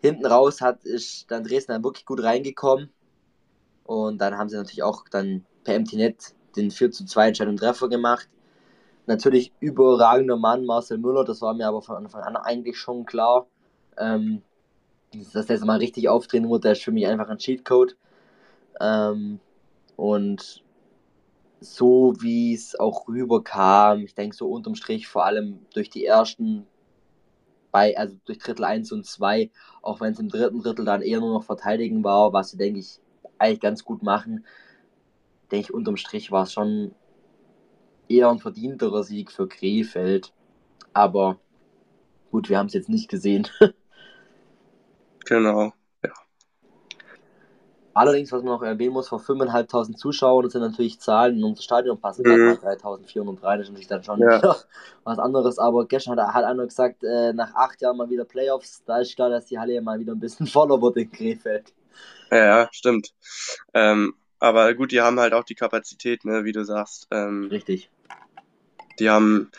[0.01, 2.89] Hinten raus hat ist dann Dresden dann wirklich gut reingekommen.
[3.85, 7.89] Und dann haben sie natürlich auch dann per MTNet den 4 zu 2 entscheidenden Treffer
[7.89, 8.29] gemacht.
[9.07, 13.47] Natürlich überragender Mann Marcel Müller, das war mir aber von Anfang an eigentlich schon klar.
[13.97, 14.41] Ähm,
[15.33, 17.95] dass der jetzt mal richtig auftreten muss, der ist für mich einfach ein Cheatcode.
[18.79, 19.39] Ähm,
[19.95, 20.63] und
[21.61, 26.67] so wie es auch rüberkam, ich denke so unterm Strich vor allem durch die ersten
[27.71, 31.19] bei, also durch Drittel 1 und 2, auch wenn es im dritten Drittel dann eher
[31.19, 32.99] nur noch verteidigen war, was sie, denke ich,
[33.37, 34.45] eigentlich ganz gut machen,
[35.51, 36.95] denke ich, unterm Strich war es schon
[38.07, 40.31] eher ein verdienterer Sieg für Krefeld.
[40.93, 41.37] Aber
[42.31, 43.47] gut, wir haben es jetzt nicht gesehen.
[45.25, 45.73] genau.
[47.97, 51.63] Allerdings, was man noch erwähnen muss, vor 5.500 Zuschauern, das sind natürlich Zahlen in unser
[51.63, 52.57] Stadion passen, Mhm.
[52.61, 54.53] 3.400 rein, das ist natürlich dann schon Ja.
[55.05, 55.57] was anderes.
[55.59, 59.15] Aber gestern hat, hat einer gesagt, äh, nach acht Jahren mal wieder Playoffs, da ist
[59.15, 61.73] klar, dass die Halle mal wieder ein bisschen voller wird in Krefeld.
[62.31, 63.13] Ja, ja, stimmt.
[63.73, 67.07] Ähm, aber gut, die haben halt auch die Kapazität, ne, wie du sagst.
[67.11, 67.89] Ähm, Richtig.
[68.99, 69.51] die haben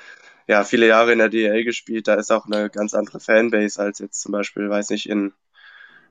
[0.47, 3.99] ja viele Jahre in der DL gespielt, da ist auch eine ganz andere Fanbase als
[3.99, 5.33] jetzt zum Beispiel, weiß nicht, in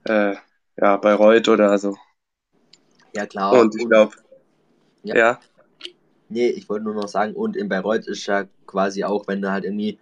[0.06, 0.36] äh,
[0.78, 1.96] ja, Bayreuth oder so.
[3.14, 3.52] Ja, klar.
[3.60, 4.16] Und ich glaube,
[5.04, 5.16] Ja.
[5.16, 5.40] ja,
[6.30, 9.52] Nee, ich wollte nur noch sagen, und in Bayreuth ist ja quasi auch, wenn du
[9.52, 10.00] halt irgendwie,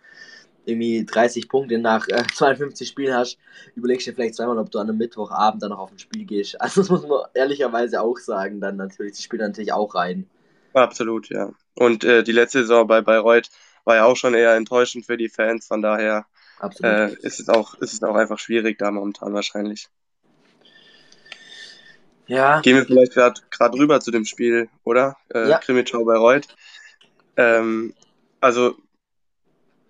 [0.66, 3.38] irgendwie 30 Punkte nach äh, 52 Spielen hast,
[3.76, 6.26] überlegst du dir vielleicht zweimal, ob du an einem Mittwochabend dann noch auf ein Spiel
[6.26, 6.56] gehst.
[6.62, 10.28] Also das muss man ehrlicherweise auch sagen, dann natürlich, die spielen natürlich auch rein.
[10.74, 11.52] absolut, ja.
[11.76, 13.50] Und äh, die letzte Saison bei Bayreuth
[13.86, 16.26] war ja auch schon eher enttäuschend für die Fans, von daher.
[16.82, 19.90] Äh, ist es auch, ist es auch einfach schwierig da momentan wahrscheinlich.
[22.28, 25.18] ja, Gehen wir vielleicht gerade rüber zu dem Spiel, oder?
[25.34, 25.58] Äh, Ja.
[25.60, 26.48] Krimitschau Bayreuth.
[27.36, 27.94] Ähm,
[28.40, 28.78] also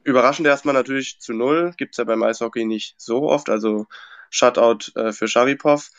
[0.04, 1.74] überraschend erstmal natürlich zu null.
[1.78, 3.50] Gibt's ja beim Eishockey nicht so oft.
[3.50, 3.88] Also
[4.30, 5.90] Shutout äh, für Sharipov.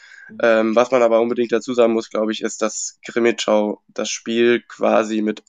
[0.40, 4.62] Ähm, was man aber unbedingt dazu sagen muss, glaube ich, ist, dass Krimitschau das Spiel
[4.66, 5.42] quasi mit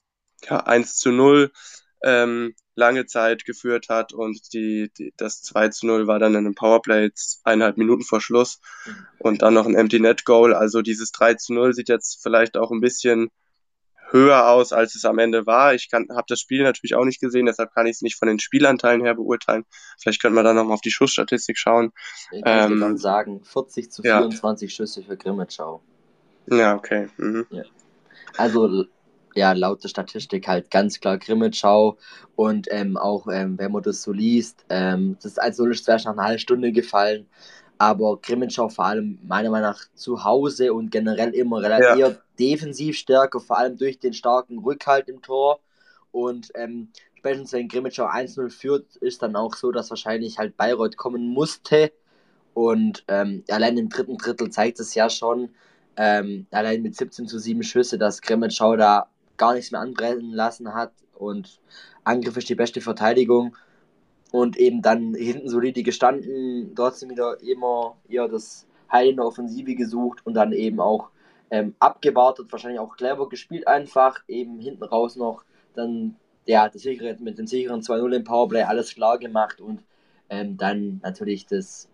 [0.50, 1.52] ja, 1 zu 0
[2.04, 6.40] ähm, lange Zeit geführt hat und die, die, das 2 zu 0 war dann in
[6.40, 7.10] einem Powerplay
[7.44, 8.60] eineinhalb Minuten vor Schluss
[9.20, 10.54] und dann noch ein Empty Net Goal.
[10.54, 13.32] Also dieses 3 zu 0 sieht jetzt vielleicht auch ein bisschen
[14.12, 15.74] höher aus, als es am Ende war.
[15.74, 18.40] Ich habe das Spiel natürlich auch nicht gesehen, deshalb kann ich es nicht von den
[18.40, 19.66] Spielanteilen her beurteilen.
[20.00, 21.92] Vielleicht könnte man da nochmal auf die Schussstatistik schauen.
[22.32, 24.20] ich kann ähm, dann sagen, 40 zu ja.
[24.20, 25.82] 24 Schüsse für Grimmitschau.
[26.48, 27.10] Ja, okay.
[27.18, 27.48] Mhm.
[28.38, 28.86] Also
[29.36, 31.98] ja, laut der Statistik halt ganz klar Grimmitschau
[32.36, 36.06] und ähm, auch ähm, wenn man das so liest, ähm, das 1-0 ist zwar erst
[36.06, 37.28] nach einer halben Stunde gefallen,
[37.78, 42.16] aber Grimmenschau vor allem meiner Meinung nach zu Hause und generell immer relativ ja.
[42.40, 45.60] defensiv stärker, vor allem durch den starken Rückhalt im Tor.
[46.12, 50.96] Und ähm, spätestens wenn Grimmitschau 1-0 führt, ist dann auch so, dass wahrscheinlich halt Bayreuth
[50.96, 51.92] kommen musste.
[52.54, 55.50] Und ähm, allein im dritten Drittel zeigt es ja schon,
[55.98, 60.74] ähm, allein mit 17 zu 7 Schüsse, dass Grimmitschau da gar nichts mehr anbrennen lassen
[60.74, 60.94] hat.
[61.14, 61.60] Und
[62.04, 63.56] Angriff ist die beste Verteidigung.
[64.32, 69.76] Und eben dann hinten solide gestanden, trotzdem wieder immer eher das Heil in der Offensive
[69.76, 71.10] gesucht und dann eben auch
[71.52, 75.44] ähm, abgewartet, wahrscheinlich auch clever gespielt einfach, eben hinten raus noch
[75.74, 79.84] dann ja, das sichere, mit dem sicheren 2-0 im Powerplay alles klar gemacht und
[80.30, 81.90] ähm, dann natürlich das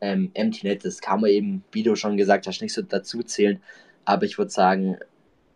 [0.00, 3.22] ähm, Empty Net, das kann man eben, wie du schon gesagt hast, nicht so dazu
[3.22, 3.62] zählen,
[4.04, 4.98] aber ich würde sagen,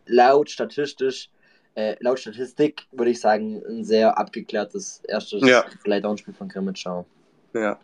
[0.08, 1.30] laut statistisch
[1.78, 5.64] äh, laut Statistik würde ich sagen, ein sehr abgeklärtes erstes ja.
[5.84, 7.06] Playdown-Spiel von Grimmitschau.
[7.54, 7.78] Ja.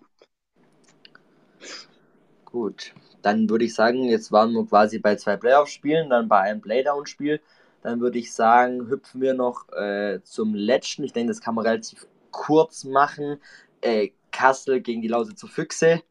[2.44, 6.60] Gut, dann würde ich sagen, jetzt waren wir quasi bei zwei Playoff-Spielen, dann bei einem
[6.60, 7.40] Playdown-Spiel.
[7.82, 11.04] Dann würde ich sagen, hüpfen wir noch äh, zum letzten.
[11.04, 13.40] Ich denke, das kann man relativ kurz machen.
[13.80, 16.02] Äh, Kassel gegen die Lausitzer Füchse.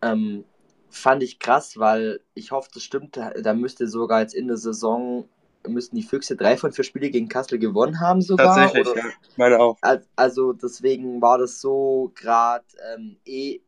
[0.00, 0.44] Ähm,
[0.90, 3.16] fand ich krass, weil ich hoffe, das stimmt.
[3.16, 5.28] Da müsste sogar jetzt in der Saison
[5.66, 8.54] müssten die Füchse drei von vier Spiele gegen Kassel gewonnen haben sogar.
[8.54, 9.00] Tatsächlich, oder?
[9.00, 9.10] ja.
[9.36, 9.76] Meine auch.
[10.16, 13.60] Also deswegen war das so gerade ähm, eh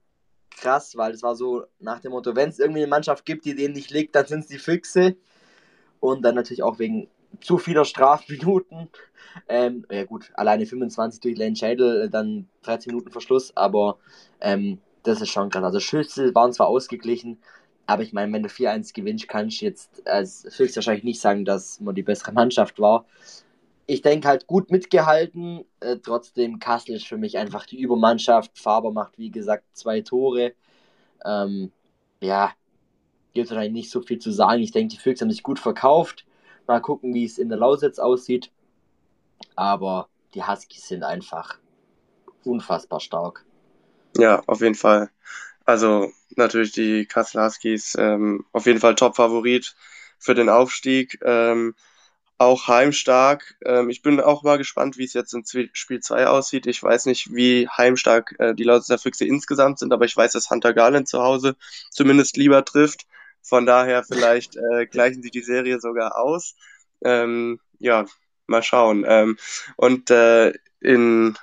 [0.50, 3.54] krass, weil es war so nach dem Motto, wenn es irgendwie eine Mannschaft gibt, die
[3.54, 5.16] denen nicht liegt, dann sind es die Füchse.
[6.00, 7.08] Und dann natürlich auch wegen
[7.40, 8.88] zu vieler Strafminuten.
[9.48, 13.98] Ähm, ja gut, alleine 25 durch Lane Schädel, dann 13 Minuten Verschluss, aber
[14.40, 15.64] ähm, das ist schon krass.
[15.64, 17.38] Also Schüsse waren zwar ausgeglichen,
[17.86, 21.80] aber ich meine, wenn du 4-1 gewinnst, kannst du jetzt als höchstwahrscheinlich nicht sagen, dass
[21.80, 23.04] man die bessere Mannschaft war.
[23.86, 25.64] Ich denke halt gut mitgehalten.
[25.80, 28.56] Äh, trotzdem, Kassel ist für mich einfach die Übermannschaft.
[28.58, 30.52] Faber macht, wie gesagt, zwei Tore.
[31.24, 31.72] Ähm,
[32.22, 32.52] ja,
[33.34, 34.62] gibt es wahrscheinlich nicht so viel zu sagen.
[34.62, 36.24] Ich denke, die Füchse haben sich gut verkauft.
[36.68, 38.52] Mal gucken, wie es in der Lausitz aussieht.
[39.56, 41.58] Aber die Huskies sind einfach
[42.44, 43.44] unfassbar stark.
[44.16, 45.10] Ja, auf jeden Fall.
[45.64, 49.74] Also natürlich die Kassel Huskies ähm, auf jeden Fall Top-Favorit
[50.18, 51.18] für den Aufstieg.
[51.24, 51.74] Ähm,
[52.38, 53.56] auch heimstark.
[53.64, 55.44] Ähm, ich bin auch mal gespannt, wie es jetzt in
[55.74, 56.66] Spiel 2 aussieht.
[56.66, 60.50] Ich weiß nicht, wie heimstark äh, die Lausitzer Füchse insgesamt sind, aber ich weiß, dass
[60.50, 61.56] Hunter Garland zu Hause
[61.90, 63.06] zumindest lieber trifft.
[63.42, 66.56] Von daher vielleicht äh, gleichen sie die Serie sogar aus.
[67.02, 68.06] Ähm, ja,
[68.46, 69.04] mal schauen.
[69.06, 69.38] Ähm,
[69.76, 71.36] und äh, in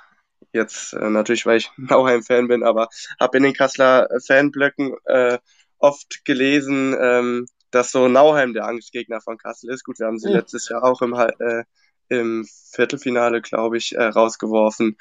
[0.52, 2.88] jetzt äh, natürlich, weil ich Nauheim-Fan bin, aber
[3.20, 5.38] habe in den Kasseler Fanblöcken äh,
[5.78, 9.84] oft gelesen, ähm, dass so Nauheim der Angstgegner von Kassel ist.
[9.84, 10.34] Gut, wir haben sie mhm.
[10.34, 11.64] letztes Jahr auch im, äh,
[12.08, 14.96] im Viertelfinale, glaube ich, äh, rausgeworfen.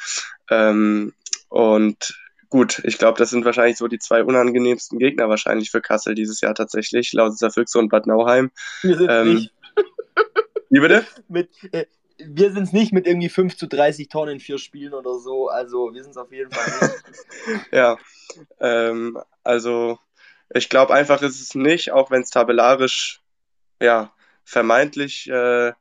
[0.50, 1.14] Ähm,
[1.50, 6.16] und gut, ich glaube, das sind wahrscheinlich so die zwei unangenehmsten Gegner wahrscheinlich für Kassel
[6.16, 8.52] dieses Jahr tatsächlich, Lausitzer Füchse und Bad Nauheim.
[8.82, 9.54] Wir sind ähm, nicht.
[10.70, 11.06] Wie bitte?
[11.30, 11.86] Mit, äh,
[12.20, 15.50] wir sind es nicht mit irgendwie 5 zu 30 Tonnen in vier Spielen oder so.
[15.50, 17.66] Also wir sind es auf jeden Fall nicht.
[17.72, 17.98] ja,
[18.60, 20.00] ähm, also
[20.54, 23.22] ich glaube einfach ist es nicht, auch wenn es tabellarisch
[23.82, 24.12] ja
[24.44, 25.74] vermeintlich äh,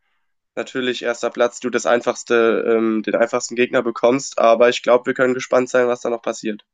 [0.57, 4.39] natürlich erster Platz du das einfachste, ähm, den einfachsten Gegner bekommst.
[4.39, 6.65] Aber ich glaube, wir können gespannt sein, was da noch passiert.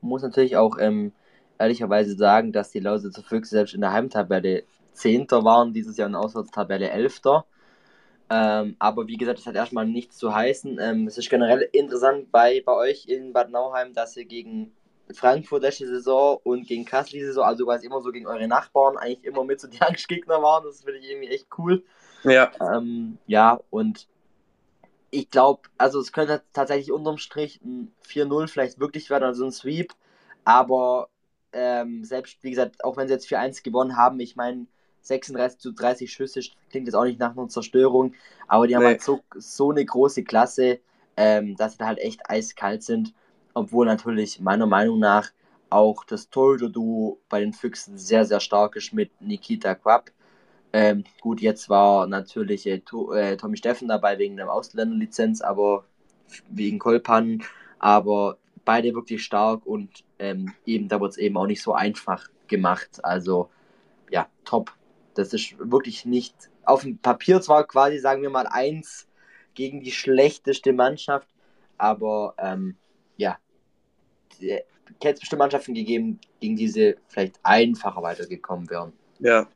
[0.00, 1.12] Man muss natürlich auch ähm,
[1.58, 6.12] ehrlicherweise sagen, dass die Lausitzer Füchse selbst in der Heimtabelle Zehnter waren, dieses Jahr in
[6.12, 7.44] der Auswärtstabelle Elfter.
[8.34, 10.78] Ähm, aber wie gesagt, das hat erstmal nichts zu heißen.
[10.80, 14.72] Ähm, es ist generell interessant bei, bei euch in Bad Nauheim, dass ihr gegen
[15.12, 18.96] Frankfurt letzte Saison und gegen Kassel diese Saison, also quasi immer so gegen eure Nachbarn,
[18.96, 20.64] eigentlich immer mit so die Angstgegner waren.
[20.64, 21.84] Das finde ich irgendwie echt cool.
[22.24, 22.50] Ja.
[22.58, 24.08] Ähm, ja, und
[25.10, 29.52] ich glaube, also es könnte tatsächlich unterm Strich ein 4-0 vielleicht wirklich werden, also ein
[29.52, 29.92] Sweep.
[30.44, 31.10] Aber
[31.52, 34.68] ähm, selbst, wie gesagt, auch wenn sie jetzt 4-1 gewonnen haben, ich meine,
[35.02, 38.14] 36 zu 30 Schüsse klingt jetzt auch nicht nach einer Zerstörung,
[38.48, 40.80] aber die haben halt so, so eine große Klasse,
[41.16, 43.12] ähm, dass sie da halt echt eiskalt sind,
[43.54, 45.30] obwohl natürlich meiner Meinung nach
[45.70, 50.10] auch das Torhüter-Duo bei den Füchsen sehr, sehr stark ist mit Nikita Quapp.
[50.72, 55.84] Ähm, gut, jetzt war natürlich äh, to, äh, Tommy Steffen dabei wegen der Ausländerlizenz, aber
[56.48, 57.42] wegen Kolpan,
[57.78, 62.28] aber beide wirklich stark und ähm, eben da wird es eben auch nicht so einfach
[62.46, 63.00] gemacht.
[63.02, 63.50] Also
[64.10, 64.72] ja, top.
[65.14, 69.08] Das ist wirklich nicht auf dem Papier zwar quasi, sagen wir mal, eins
[69.54, 71.28] gegen die schlechteste Mannschaft,
[71.76, 72.76] aber ähm,
[73.16, 73.38] ja,
[74.40, 74.64] hätte
[75.00, 78.92] es bestimmt Mannschaften gegeben, gegen diese vielleicht einfacher weitergekommen wären.
[79.18, 79.46] Ja,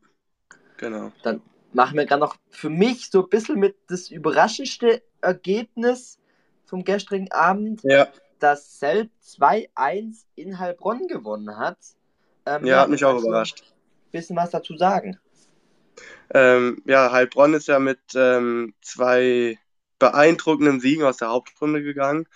[0.77, 1.13] genau.
[1.23, 1.41] Dann
[1.73, 6.19] machen wir gerade noch für mich so ein bisschen mit das überraschendste Ergebnis
[6.65, 7.83] vom gestrigen Abend.
[7.85, 8.09] Ja.
[8.39, 11.79] dass Selb 2-1 in Heilbronn gewonnen hat.
[12.45, 13.63] Ähm, ja, hat mich auch überrascht.
[14.13, 15.19] Bisschen was dazu sagen.
[16.33, 19.59] Ähm, ja, Heilbronn ist ja mit ähm, zwei
[19.99, 22.27] beeindruckenden Siegen aus der Hauptrunde gegangen.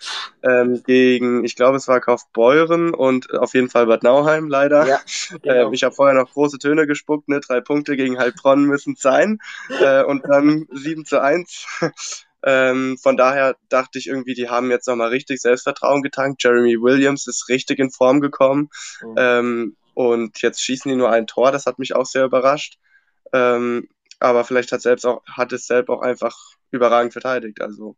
[0.43, 4.87] Ähm, gegen, ich glaube, es war Kaufbeuren und auf jeden Fall Bad Nauheim leider.
[4.87, 4.99] Ja,
[5.41, 5.67] genau.
[5.67, 7.39] ähm, ich habe vorher noch große Töne gespuckt, ne?
[7.39, 9.39] drei Punkte gegen Heilbronn müssen es sein.
[9.81, 11.65] Äh, und dann 7 zu 1.
[12.43, 16.43] Ähm, von daher dachte ich irgendwie, die haben jetzt nochmal richtig Selbstvertrauen getankt.
[16.43, 18.69] Jeremy Williams ist richtig in Form gekommen.
[19.03, 19.75] Mhm.
[19.93, 22.79] Und jetzt schießen die nur ein Tor, das hat mich auch sehr überrascht.
[23.33, 23.87] Ähm,
[24.19, 26.35] aber vielleicht hat, selbst auch, hat es selbst auch einfach
[26.71, 27.61] überragend verteidigt.
[27.61, 27.95] Also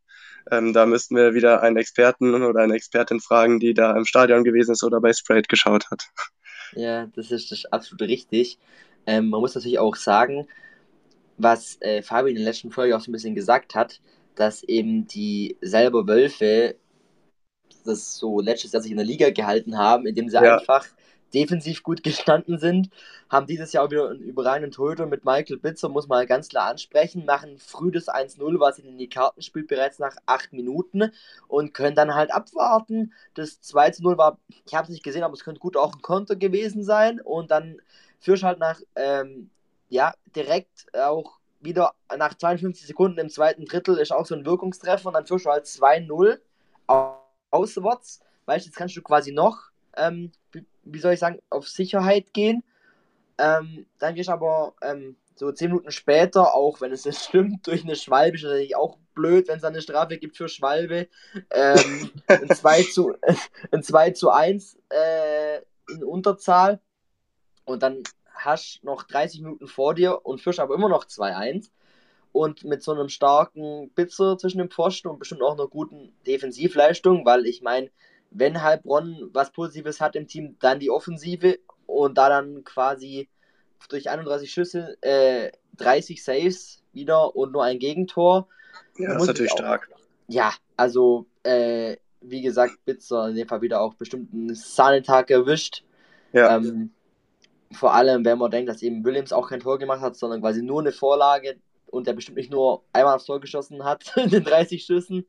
[0.51, 4.43] ähm, da müssten wir wieder einen Experten oder eine Expertin fragen, die da im Stadion
[4.43, 6.05] gewesen ist oder bei Sprayed geschaut hat.
[6.75, 8.57] Ja, das ist, das ist absolut richtig.
[9.05, 10.47] Ähm, man muss natürlich auch sagen,
[11.37, 13.99] was äh, Fabi in der letzten Folge auch so ein bisschen gesagt hat,
[14.35, 16.75] dass eben die selber Wölfe
[17.85, 20.55] das so letztes Jahr sich in der Liga gehalten haben, indem sie ja.
[20.55, 20.87] einfach
[21.33, 22.89] defensiv gut gestanden sind,
[23.29, 26.69] haben dieses Jahr auch wieder einen überragenden Torhüter mit Michael Bitzer, muss man ganz klar
[26.69, 31.11] ansprechen, machen früh das 1-0, was ihnen in die Karten spielt, bereits nach 8 Minuten
[31.47, 33.13] und können dann halt abwarten.
[33.33, 36.35] Das 2-0 war, ich habe es nicht gesehen, aber es könnte gut auch ein Konter
[36.35, 37.81] gewesen sein und dann
[38.19, 39.49] führst halt nach, ähm,
[39.89, 45.07] ja, direkt auch wieder nach 52 Sekunden im zweiten Drittel ist auch so ein Wirkungstreffer
[45.07, 46.39] und dann führst du halt 2-0
[47.51, 50.31] auswärts, weißt jetzt kannst du quasi noch ähm,
[50.83, 52.63] wie soll ich sagen, auf Sicherheit gehen.
[53.37, 57.65] Ähm, dann gehst du aber ähm, so 10 Minuten später, auch wenn es jetzt stimmt,
[57.67, 61.07] durch eine Schwalbe ist natürlich auch blöd, wenn es eine Strafe gibt für Schwalbe.
[61.51, 63.15] Ähm, ein, 2 zu,
[63.71, 65.57] ein 2 zu 1 äh,
[65.89, 66.79] in Unterzahl.
[67.65, 71.69] Und dann hast du noch 30 Minuten vor dir und führst aber immer noch 2-1.
[72.31, 77.25] Und mit so einem starken Pizza zwischen dem Pfosten und bestimmt auch einer guten Defensivleistung,
[77.25, 77.91] weil ich meine,
[78.33, 83.29] wenn Heilbronn was Positives hat im Team, dann die Offensive und da dann quasi
[83.89, 88.47] durch 31 Schüsse äh, 30 Saves wieder und nur ein Gegentor.
[88.97, 89.89] Ja, das ist natürlich auch, stark.
[90.27, 95.83] Ja, also äh, wie gesagt, Bitzer in dem Fall wieder auch bestimmt einen Sahnetag erwischt.
[96.31, 96.57] Ja.
[96.57, 96.91] Ähm,
[97.71, 100.61] vor allem, wenn man denkt, dass eben Williams auch kein Tor gemacht hat, sondern quasi
[100.61, 104.43] nur eine Vorlage und der bestimmt nicht nur einmal aufs Tor geschossen hat in den
[104.43, 105.25] 30 Schüssen,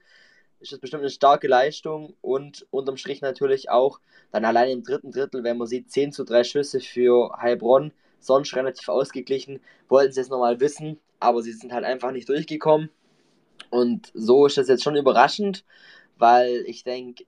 [0.65, 4.01] ist das bestimmt eine starke Leistung und unterm Strich natürlich auch
[4.33, 8.57] dann allein im dritten Drittel, wenn man sieht, 10 zu 3 Schüsse für Heilbronn, sonst
[8.57, 12.89] relativ ausgeglichen, wollten sie es nochmal wissen, aber sie sind halt einfach nicht durchgekommen.
[13.71, 15.65] Und so ist das jetzt schon überraschend,
[16.17, 17.25] weil ich denke,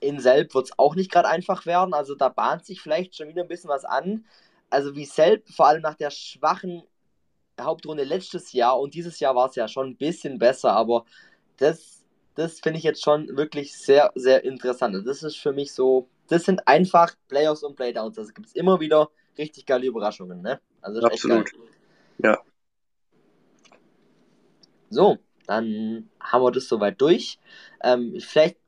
[0.00, 3.28] in Selb wird es auch nicht gerade einfach werden, also da bahnt sich vielleicht schon
[3.28, 4.24] wieder ein bisschen was an,
[4.70, 6.82] also wie Selb, vor allem nach der schwachen
[7.60, 11.04] Hauptrunde letztes Jahr und dieses Jahr war es ja schon ein bisschen besser, aber
[11.58, 11.95] das
[12.36, 14.94] das finde ich jetzt schon wirklich sehr, sehr interessant.
[15.06, 18.18] Das ist für mich so, das sind einfach Playoffs und Playdowns.
[18.18, 20.60] Also gibt es immer wieder richtig geile Überraschungen, ne?
[20.82, 21.50] Also Absolut.
[22.18, 22.38] Ja.
[24.90, 27.38] So, dann haben wir das soweit durch.
[27.82, 28.58] Ähm, vielleicht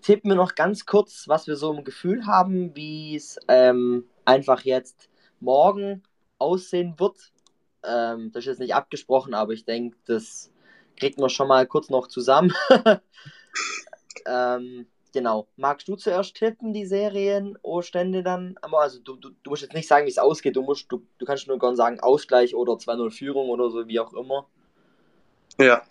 [0.00, 4.62] tippen wir noch ganz kurz, was wir so im Gefühl haben, wie es ähm, einfach
[4.62, 5.08] jetzt
[5.40, 6.04] morgen
[6.38, 7.32] aussehen wird.
[7.82, 10.52] Ähm, das ist jetzt nicht abgesprochen, aber ich denke, das
[10.98, 12.52] kriegt man schon mal kurz noch zusammen.
[14.26, 15.48] ähm, genau.
[15.56, 18.56] Magst du zuerst tippen, die Serien oder Stände dann?
[18.62, 20.56] Aber also du, du, du musst jetzt nicht sagen, wie es ausgeht.
[20.56, 24.00] Du, musst, du, du kannst nur gerne sagen, Ausgleich oder 2-0 Führung oder so, wie
[24.00, 24.46] auch immer.
[25.58, 25.82] Ja,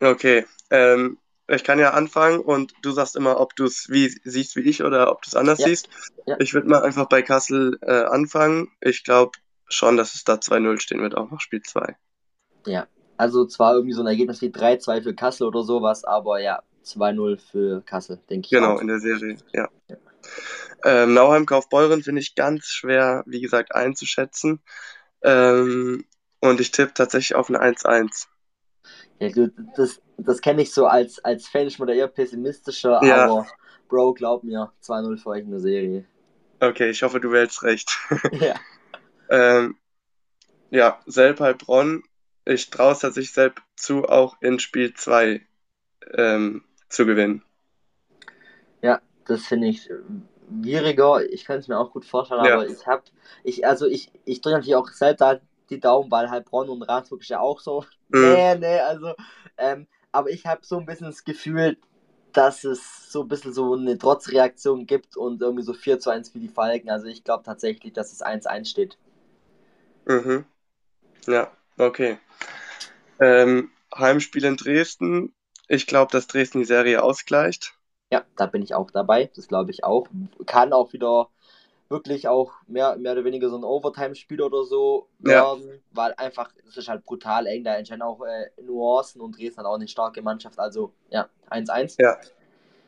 [0.00, 0.46] okay.
[0.70, 1.18] Ähm,
[1.50, 4.82] ich kann ja anfangen und du sagst immer, ob du es wie siehst wie ich
[4.82, 5.68] oder ob du es anders ja.
[5.68, 5.88] siehst.
[6.26, 6.36] Ja.
[6.40, 8.70] Ich würde mal einfach bei Kassel äh, anfangen.
[8.82, 9.32] Ich glaube
[9.66, 11.96] schon, dass es da 2-0 stehen wird, auch nach Spiel 2.
[12.66, 12.86] Ja,
[13.18, 17.38] also zwar irgendwie so ein Ergebnis wie 3-2 für Kassel oder sowas, aber ja, 2-0
[17.38, 18.50] für Kassel, denke ich.
[18.50, 18.80] Genau, auch.
[18.80, 19.68] in der Serie, ja.
[19.88, 19.96] ja.
[20.84, 24.60] Ähm, Nauheim Kaufbeuren finde ich ganz schwer, wie gesagt, einzuschätzen.
[25.22, 26.04] Ähm,
[26.40, 28.26] und ich tippe tatsächlich auf eine 1-1.
[29.18, 33.00] Ja, gut, das, das kenne ich so als, als Fan, ich bin da eher pessimistischer,
[33.02, 33.24] ja.
[33.24, 33.46] aber
[33.88, 36.04] Bro, glaub mir, 2-0 für euch in der Serie.
[36.60, 37.98] Okay, ich hoffe, du wählst recht.
[38.32, 38.54] ja.
[39.30, 39.76] ähm,
[40.70, 42.02] ja, Selb-Heilbronn
[42.48, 45.42] ich traue es tatsächlich selbst zu, auch in Spiel 2
[46.14, 47.42] ähm, zu gewinnen.
[48.80, 49.88] Ja, das finde ich
[50.48, 51.22] schwieriger.
[51.30, 52.54] Ich kann es mir auch gut vorstellen, ja.
[52.54, 53.02] aber ich habe,
[53.44, 57.20] ich, also ich, ich drücke natürlich auch selbst da die Daumen, weil Heilbronn und Ravensburg
[57.20, 57.84] ist ja auch so.
[58.08, 58.20] Mhm.
[58.20, 59.12] Nee, nee, also,
[59.58, 61.76] ähm, aber ich habe so ein bisschen das Gefühl,
[62.32, 66.30] dass es so ein bisschen so eine Trotzreaktion gibt und irgendwie so 4 zu 1
[66.30, 66.88] für die Falken.
[66.88, 68.96] Also ich glaube tatsächlich, dass es 1-1 steht.
[70.06, 70.46] Mhm.
[71.26, 72.18] Ja, okay.
[73.20, 75.34] Ähm, Heimspiel in Dresden.
[75.68, 77.74] Ich glaube, dass Dresden die Serie ausgleicht.
[78.10, 79.30] Ja, da bin ich auch dabei.
[79.34, 80.08] Das glaube ich auch.
[80.46, 81.28] Kann auch wieder
[81.88, 85.74] wirklich auch mehr, mehr oder weniger so ein Overtime-Spiel oder so werden, ja.
[85.92, 89.66] weil einfach, es ist halt brutal eng, da entscheiden auch äh, Nuancen und Dresden hat
[89.66, 91.96] auch eine starke Mannschaft, also ja, 1-1.
[91.98, 92.18] Ja,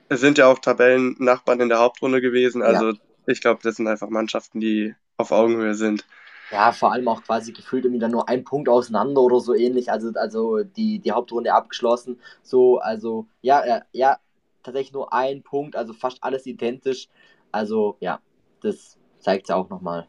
[0.09, 2.99] es sind ja auch Tabellennachbarn in der Hauptrunde gewesen, also ja.
[3.27, 6.05] ich glaube, das sind einfach Mannschaften, die auf Augenhöhe sind.
[6.51, 9.91] Ja, vor allem auch quasi gefühlt irgendwie dann nur ein Punkt auseinander oder so ähnlich,
[9.91, 14.19] also, also die, die Hauptrunde abgeschlossen, so, also ja, ja, ja,
[14.63, 17.09] tatsächlich nur ein Punkt, also fast alles identisch,
[17.53, 18.21] also ja,
[18.63, 20.09] das zeigt es auch nochmal.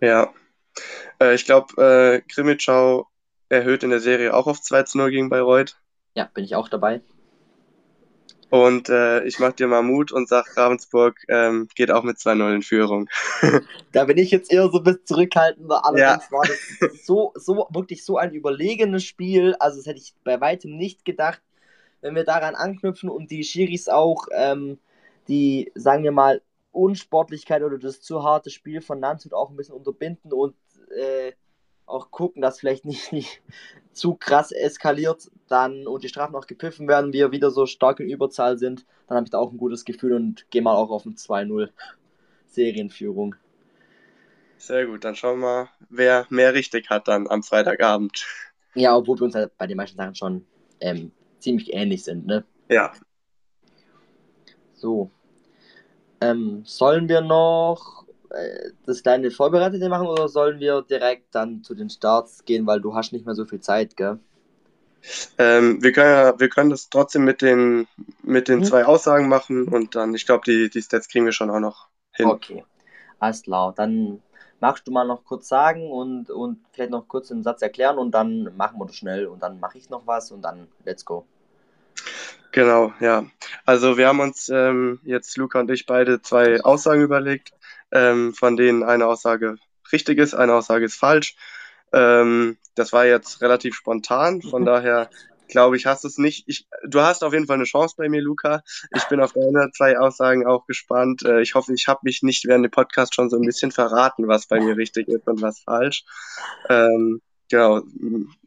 [0.00, 0.32] Ja.
[1.20, 3.06] Äh, ich glaube, äh, Krimitschau
[3.48, 5.76] erhöht in der Serie auch auf 2 zu 0 gegen Bayreuth.
[6.14, 7.02] Ja, bin ich auch dabei.
[8.48, 12.54] Und äh, ich mache dir mal Mut und sag, Ravensburg ähm, geht auch mit 2-0
[12.54, 13.08] in Führung.
[13.92, 15.84] da bin ich jetzt eher so ein bisschen zurückhaltender.
[15.84, 16.32] Allerdings ja.
[16.32, 19.56] war das so, so, wirklich so ein überlegenes Spiel.
[19.58, 21.42] Also, das hätte ich bei weitem nicht gedacht.
[22.02, 24.78] Wenn wir daran anknüpfen und die Schiris auch, ähm,
[25.26, 26.40] die, sagen wir mal,
[26.70, 30.54] Unsportlichkeit oder das zu harte Spiel von Landshut auch ein bisschen unterbinden und
[30.96, 31.32] äh,
[31.86, 33.42] auch gucken, dass vielleicht nicht, nicht
[33.92, 38.10] zu krass eskaliert dann und die Strafen auch gepfiffen werden, wir wieder so stark in
[38.10, 41.06] Überzahl sind, dann habe ich da auch ein gutes Gefühl und gehe mal auch auf
[41.06, 41.70] ein 2-0
[42.46, 43.36] Serienführung.
[44.58, 48.26] Sehr gut, dann schauen wir mal, wer mehr richtig hat dann am Freitagabend.
[48.74, 50.46] Ja, obwohl wir uns halt bei den meisten Sachen schon
[50.80, 52.44] ähm, ziemlich ähnlich sind, ne?
[52.68, 52.92] Ja.
[54.74, 55.10] So,
[56.20, 58.05] ähm, sollen wir noch
[58.84, 62.94] das kleine Vorbereitete machen oder sollen wir direkt dann zu den Starts gehen, weil du
[62.94, 64.18] hast nicht mehr so viel Zeit, gell?
[65.38, 67.86] Ähm, wir, können ja, wir können das trotzdem mit den,
[68.22, 68.64] mit den hm.
[68.64, 71.88] zwei Aussagen machen und dann, ich glaube, die, die Stats kriegen wir schon auch noch
[72.12, 72.26] hin.
[72.26, 72.64] Okay,
[73.20, 73.72] alles klar.
[73.76, 74.20] Dann
[74.60, 78.12] magst du mal noch kurz sagen und, und vielleicht noch kurz den Satz erklären und
[78.12, 81.24] dann machen wir das schnell und dann mache ich noch was und dann let's go.
[82.52, 83.26] Genau, ja.
[83.66, 87.52] Also wir haben uns ähm, jetzt, Luca und ich, beide zwei Aussagen überlegt,
[87.92, 89.56] ähm, von denen eine Aussage
[89.92, 91.36] richtig ist, eine Aussage ist falsch.
[91.92, 95.08] Ähm, das war jetzt relativ spontan, von daher
[95.48, 96.44] glaube ich, hast du es nicht.
[96.46, 98.62] Ich, du hast auf jeden Fall eine Chance bei mir, Luca.
[98.94, 101.22] Ich bin auf deine zwei Aussagen auch gespannt.
[101.24, 104.28] Äh, ich hoffe, ich habe mich nicht während dem Podcast schon so ein bisschen verraten,
[104.28, 106.04] was bei mir richtig ist und was falsch.
[106.68, 107.82] Ähm, genau.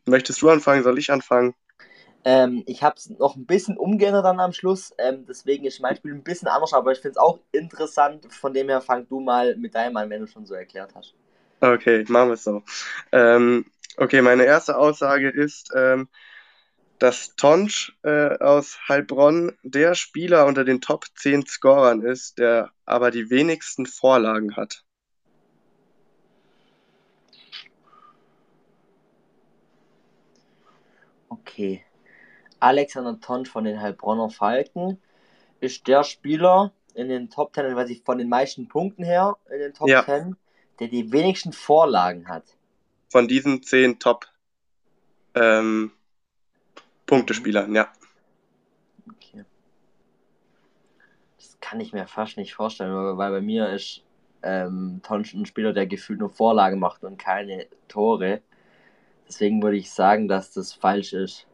[0.05, 0.83] Möchtest du anfangen?
[0.83, 1.55] Soll ich anfangen?
[2.31, 5.95] Ähm, ich habe es noch ein bisschen umgeändert dann am Schluss, ähm, deswegen ist mein
[5.95, 8.31] Spiel ein bisschen anders, aber ich finde es auch interessant.
[8.31, 11.15] Von dem her fang du mal mit deinem an, wenn du schon so erklärt hast.
[11.59, 12.61] Okay, machen wir es so.
[13.11, 13.65] Ähm,
[13.97, 16.07] okay, meine erste Aussage ist, ähm,
[16.99, 23.09] dass Tonsch äh, aus Heilbronn der Spieler unter den Top 10 Scorern ist, der aber
[23.09, 24.83] die wenigsten Vorlagen hat.
[31.29, 31.83] Okay.
[32.59, 35.01] Alexander Tonsch von den Heilbronner Falken
[35.59, 39.59] ist der Spieler in den Top 10, weiß ich von den meisten Punkten her in
[39.59, 40.03] den Top ja.
[40.03, 40.35] 10,
[40.79, 42.43] der die wenigsten Vorlagen hat.
[43.09, 44.27] Von diesen 10 Top
[45.35, 45.91] ähm,
[47.05, 47.91] Punktespielern, ja.
[49.09, 49.45] Okay.
[51.37, 54.03] Das kann ich mir fast nicht vorstellen, weil bei mir ist
[54.43, 58.41] ähm, Tonsch ein Spieler, der gefühlt nur Vorlagen macht und keine Tore.
[59.27, 61.45] Deswegen würde ich sagen, dass das falsch ist.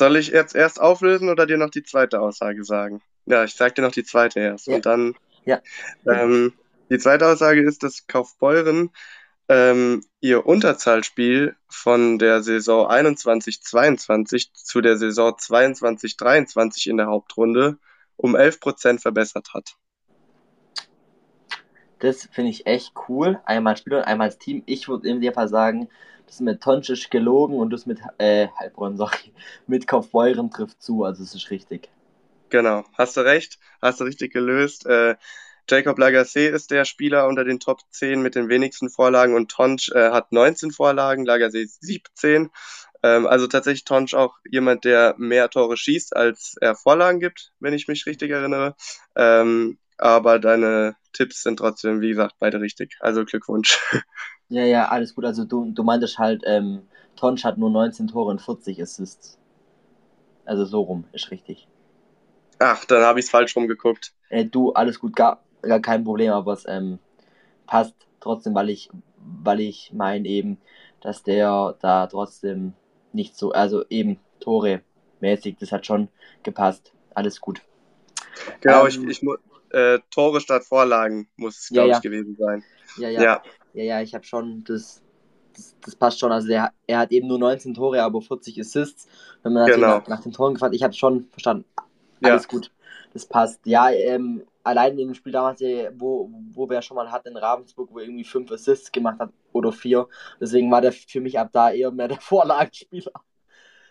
[0.00, 3.02] Soll ich jetzt erst auflösen oder dir noch die zweite Aussage sagen?
[3.26, 4.66] Ja, ich sag dir noch die zweite erst.
[4.66, 4.76] Ja.
[4.76, 5.14] Und dann.
[5.44, 5.60] Ja.
[6.06, 6.54] Ähm,
[6.88, 8.92] die zweite Aussage ist, dass Kaufbeuren
[9.50, 17.76] ähm, ihr Unterzahlspiel von der Saison 21-22 zu der Saison 22-23 in der Hauptrunde
[18.16, 19.76] um 11% verbessert hat.
[22.00, 23.40] Das finde ich echt cool.
[23.44, 24.62] Einmal Spieler und einmal als Team.
[24.66, 25.88] Ich würde in dem Fall sagen,
[26.26, 29.32] das mit Tončić gelogen und das mit äh, Heilbronn, sorry,
[29.66, 31.88] mit Kaufbeuren trifft zu, also es ist richtig.
[32.48, 34.86] Genau, hast du recht, hast du richtig gelöst.
[34.86, 35.16] Äh,
[35.68, 39.90] Jacob Lagacé ist der Spieler unter den Top 10 mit den wenigsten Vorlagen und Tonsch
[39.92, 42.50] äh, hat 19 Vorlagen, Lagacé 17.
[43.02, 47.74] Ähm, also tatsächlich Tonsch auch jemand, der mehr Tore schießt, als er Vorlagen gibt, wenn
[47.74, 48.74] ich mich richtig erinnere.
[49.14, 52.96] Ähm, aber deine Tipps sind trotzdem, wie gesagt, beide richtig.
[53.00, 53.78] Also Glückwunsch.
[54.52, 55.24] Ja, ja, alles gut.
[55.24, 56.82] Also du, du meintest halt, ähm,
[57.14, 59.38] Tonsch hat nur 19 Tore und 40 Assists.
[60.44, 61.68] Also so rum, ist richtig.
[62.58, 64.12] Ach, dann habe ich es falsch rumgeguckt.
[64.28, 66.98] Äh, du, alles gut, gar, gar kein Problem, aber es ähm,
[67.68, 70.58] passt trotzdem, weil ich, weil ich meine eben,
[71.00, 72.72] dass der da trotzdem
[73.12, 74.80] nicht so, also eben Tore
[75.20, 76.08] mäßig, das hat schon
[76.42, 76.92] gepasst.
[77.14, 77.62] Alles gut.
[78.60, 79.22] Genau, ähm, ich, ich
[79.70, 82.64] äh, Tore statt Vorlagen muss es, glaube ja, ich, gewesen sein.
[82.96, 83.22] Ja, ja.
[83.22, 83.42] ja.
[83.72, 85.00] Ja, ja, ich habe schon das,
[85.54, 86.32] das, das, passt schon.
[86.32, 89.08] Also der, er hat eben nur 19 Tore, aber 40 Assists.
[89.42, 89.98] Wenn man Genau.
[89.98, 91.64] nach, nach den Toren gefragt, ich habe schon verstanden.
[92.22, 92.48] Alles Ja.
[92.48, 92.70] gut.
[93.12, 93.64] Das passt.
[93.66, 97.36] Ja, ähm, allein in dem Spiel damals, äh, wo, wo wir schon mal hatten in
[97.36, 100.08] Ravensburg, wo er irgendwie fünf Assists gemacht hat oder vier.
[100.40, 103.12] Deswegen war der für mich ab da eher mehr der Vorlagenspieler.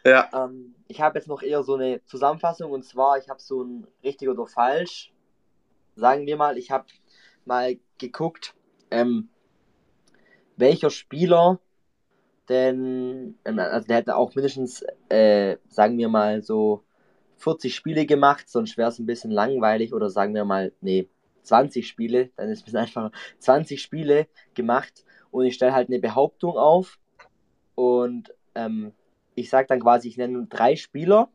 [0.05, 0.29] Ja.
[0.33, 3.87] Ähm, ich habe jetzt noch eher so eine Zusammenfassung und zwar, ich habe so ein
[4.03, 5.11] richtig oder falsch.
[5.99, 6.85] Sagen wir mal, ich habe
[7.45, 8.55] mal geguckt,
[8.89, 9.29] ähm,
[10.57, 11.59] welcher Spieler
[12.49, 16.83] denn, ähm, also der hätte auch mindestens, äh, sagen wir mal so
[17.37, 21.09] 40 Spiele gemacht, sonst wäre es ein bisschen langweilig oder sagen wir mal, nee,
[21.43, 23.11] 20 Spiele, dann ist es ein bisschen einfacher.
[23.39, 26.99] 20 Spiele gemacht und ich stelle halt eine Behauptung auf
[27.75, 28.93] und ähm,
[29.35, 31.29] ich sage dann quasi, ich nenne drei Spieler,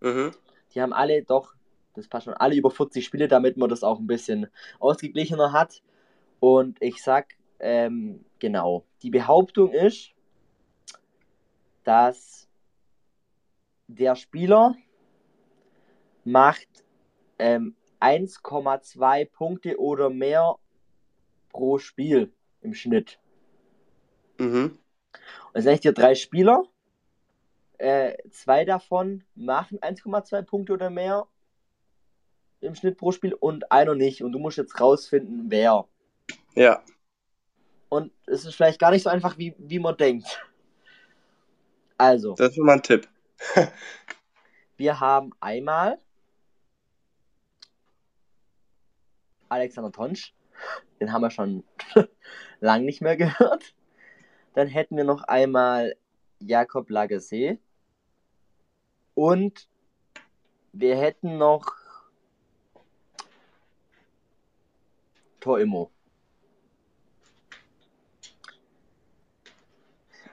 [0.00, 0.32] Mhm.
[0.74, 1.55] die haben alle doch,
[1.96, 5.82] das passt schon, alle über 40 Spiele, damit man das auch ein bisschen ausgeglichener hat.
[6.40, 10.10] Und ich sag, ähm, genau, die Behauptung ist,
[11.84, 12.48] dass
[13.88, 14.74] der Spieler
[16.24, 16.68] macht
[17.38, 20.56] ähm, 1,2 Punkte oder mehr
[21.50, 23.18] pro Spiel im Schnitt.
[24.38, 24.78] Mhm.
[25.14, 26.64] Und jetzt nenne ich dir drei Spieler.
[27.78, 31.26] Äh, zwei davon machen 1,2 Punkte oder mehr
[32.60, 34.22] im Schnitt pro Spiel und einer nicht.
[34.22, 35.86] Und du musst jetzt rausfinden, wer.
[36.54, 36.82] Ja.
[37.88, 40.42] Und es ist vielleicht gar nicht so einfach, wie, wie man denkt.
[41.98, 43.08] Also, Das ist immer ein Tipp.
[44.76, 45.98] wir haben einmal
[49.48, 50.34] Alexander Tonsch.
[51.00, 51.64] Den haben wir schon
[52.60, 53.74] lang nicht mehr gehört.
[54.54, 55.96] Dann hätten wir noch einmal
[56.38, 57.58] Jakob Lagasse.
[59.14, 59.68] Und
[60.72, 61.85] wir hätten noch
[65.46, 65.90] Torimo.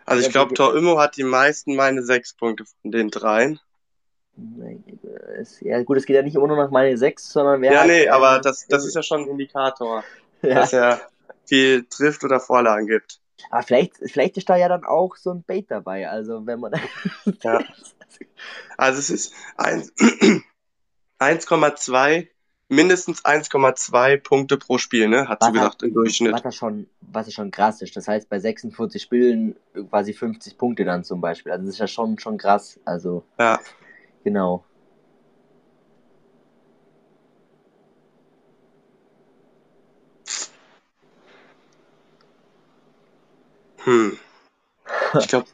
[0.05, 3.59] Also ich glaube, die- Torimo hat die meisten meine sechs Punkte von den dreien.
[5.61, 8.09] Ja, gut, es geht ja nicht immer nur nach meine 6, sondern wer Ja, nee,
[8.09, 10.03] aber das, das ist ja schon ein Indikator,
[10.41, 10.55] ja.
[10.55, 10.99] dass er
[11.45, 13.21] viel trifft oder Vorlagen gibt.
[13.51, 16.09] Aber vielleicht, vielleicht ist da ja dann auch so ein Bait dabei.
[16.09, 16.73] Also wenn man.
[17.43, 17.63] Ja.
[18.77, 19.93] Also es ist eins-
[21.19, 22.27] 1,2,
[22.73, 25.27] mindestens 1,2 Punkte pro Spiel, ne?
[25.27, 26.33] Hat sie Was gesagt, im Durchschnitt.
[26.33, 27.95] Was ja schon, was ja schon krass ist.
[27.95, 29.55] Das heißt, bei 46 Spielen
[29.89, 31.51] quasi 50 Punkte dann zum Beispiel.
[31.51, 32.79] Also das ist ja schon, schon krass.
[32.85, 33.59] Also, Ja.
[34.23, 34.65] genau.
[43.83, 44.17] Hm.
[45.19, 45.47] Ich glaube,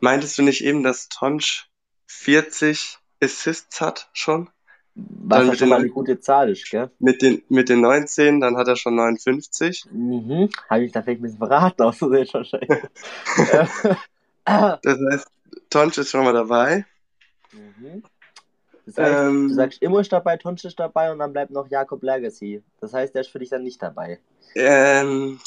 [0.00, 1.68] meintest du nicht eben, dass Tonsch
[2.06, 4.50] 40 Assists hat schon?
[4.96, 6.90] Was ja mit schon mal eine gute Zahl ist, gell?
[7.00, 9.86] Mit den, mit den 19, dann hat er schon 59.
[9.90, 10.50] Mhm.
[10.70, 12.70] Habe ich da vielleicht ein bisschen verraten, aus Versehen wahrscheinlich.
[14.82, 15.26] Das heißt,
[15.70, 16.84] Tonsch ist schon mal dabei.
[17.52, 18.02] mhm.
[18.86, 21.68] Das heißt, Ähm, du sagst, Immo ist dabei, Tonsch ist dabei und dann bleibt noch
[21.68, 22.62] Jakob Legacy.
[22.80, 24.20] Das heißt, der ist für dich dann nicht dabei.
[24.54, 25.40] Ähm,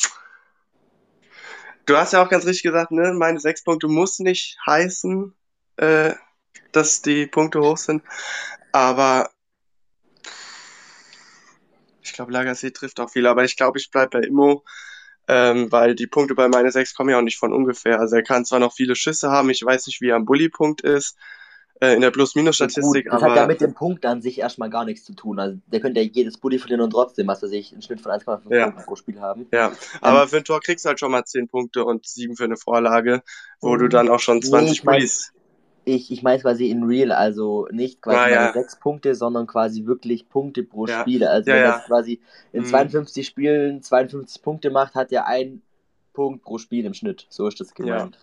[1.86, 5.34] du hast ja auch ganz richtig gesagt, ne, meine sechs Punkte muss nicht heißen,
[5.78, 6.14] äh,
[6.72, 8.02] dass die Punkte hoch sind.
[8.72, 9.30] Aber
[12.08, 13.28] ich glaube, Lagasse trifft auch viel.
[13.28, 14.64] Aber ich glaube, ich bleibe bei Immo,
[15.28, 18.00] ähm, weil die Punkte bei meine sechs kommen ja auch nicht von ungefähr.
[18.00, 20.82] Also er kann zwar noch viele Schüsse haben, ich weiß nicht, wie er am Bully-Punkt
[20.82, 21.18] ist,
[21.80, 24.70] äh, in der Plus-Minus-Statistik, Gut, das hat ja aber mit dem Punkt an sich erstmal
[24.72, 25.38] gar nichts zu tun.
[25.40, 28.12] Also der könnte ja jedes Bulli verlieren und trotzdem, was weiß ich, einen Schnitt von
[28.14, 28.64] 1,5 Ja.
[28.66, 29.46] Punkten pro Spiel haben.
[29.52, 29.72] ja.
[30.02, 32.58] Aber für ein Tor kriegst du halt schon mal zehn Punkte und sieben für eine
[32.58, 33.22] Vorlage,
[33.60, 33.90] wo du Mhm.
[33.90, 35.34] dann auch schon Nee, 20 ich mein- Bullies
[35.90, 38.52] Ich, ich meine quasi in real, also nicht quasi Ah, ja.
[38.54, 41.00] sechs Punkte, sondern quasi wirklich Punkte pro Ja.
[41.00, 41.24] Spiel.
[41.24, 42.20] Also Ja, wenn er quasi
[42.52, 42.68] in Mhm.
[42.68, 45.62] 52 Spielen 52 Punkte macht, hat er einen
[46.12, 47.26] Punkt pro Spiel im Schnitt.
[47.30, 48.18] So ist das gemeint.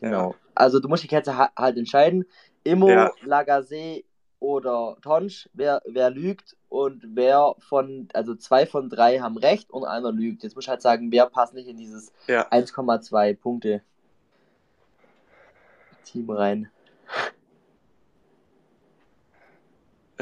[0.00, 0.34] Genau.
[0.54, 2.24] Also du musst dich jetzt ha- halt entscheiden.
[2.64, 3.10] Immo, Ja.
[3.22, 4.02] Lagasse
[4.40, 9.84] oder Tonsch, wer, wer lügt und wer von, also zwei von drei haben recht und
[9.84, 10.42] einer lügt.
[10.42, 12.48] Jetzt muss ich halt sagen, wer passt nicht in dieses Ja.
[12.50, 13.82] 1,2 Punkte
[16.04, 16.70] Team rein.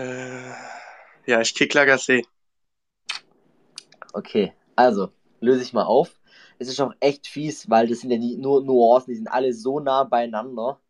[0.02, 0.52] Äh,
[1.26, 2.22] ja, ich kick Lagasse.
[4.12, 6.18] Okay, also löse ich mal auf.
[6.58, 9.52] Es ist auch echt fies, weil das sind ja nie, nur Nuancen, die sind alle
[9.52, 10.80] so nah beieinander.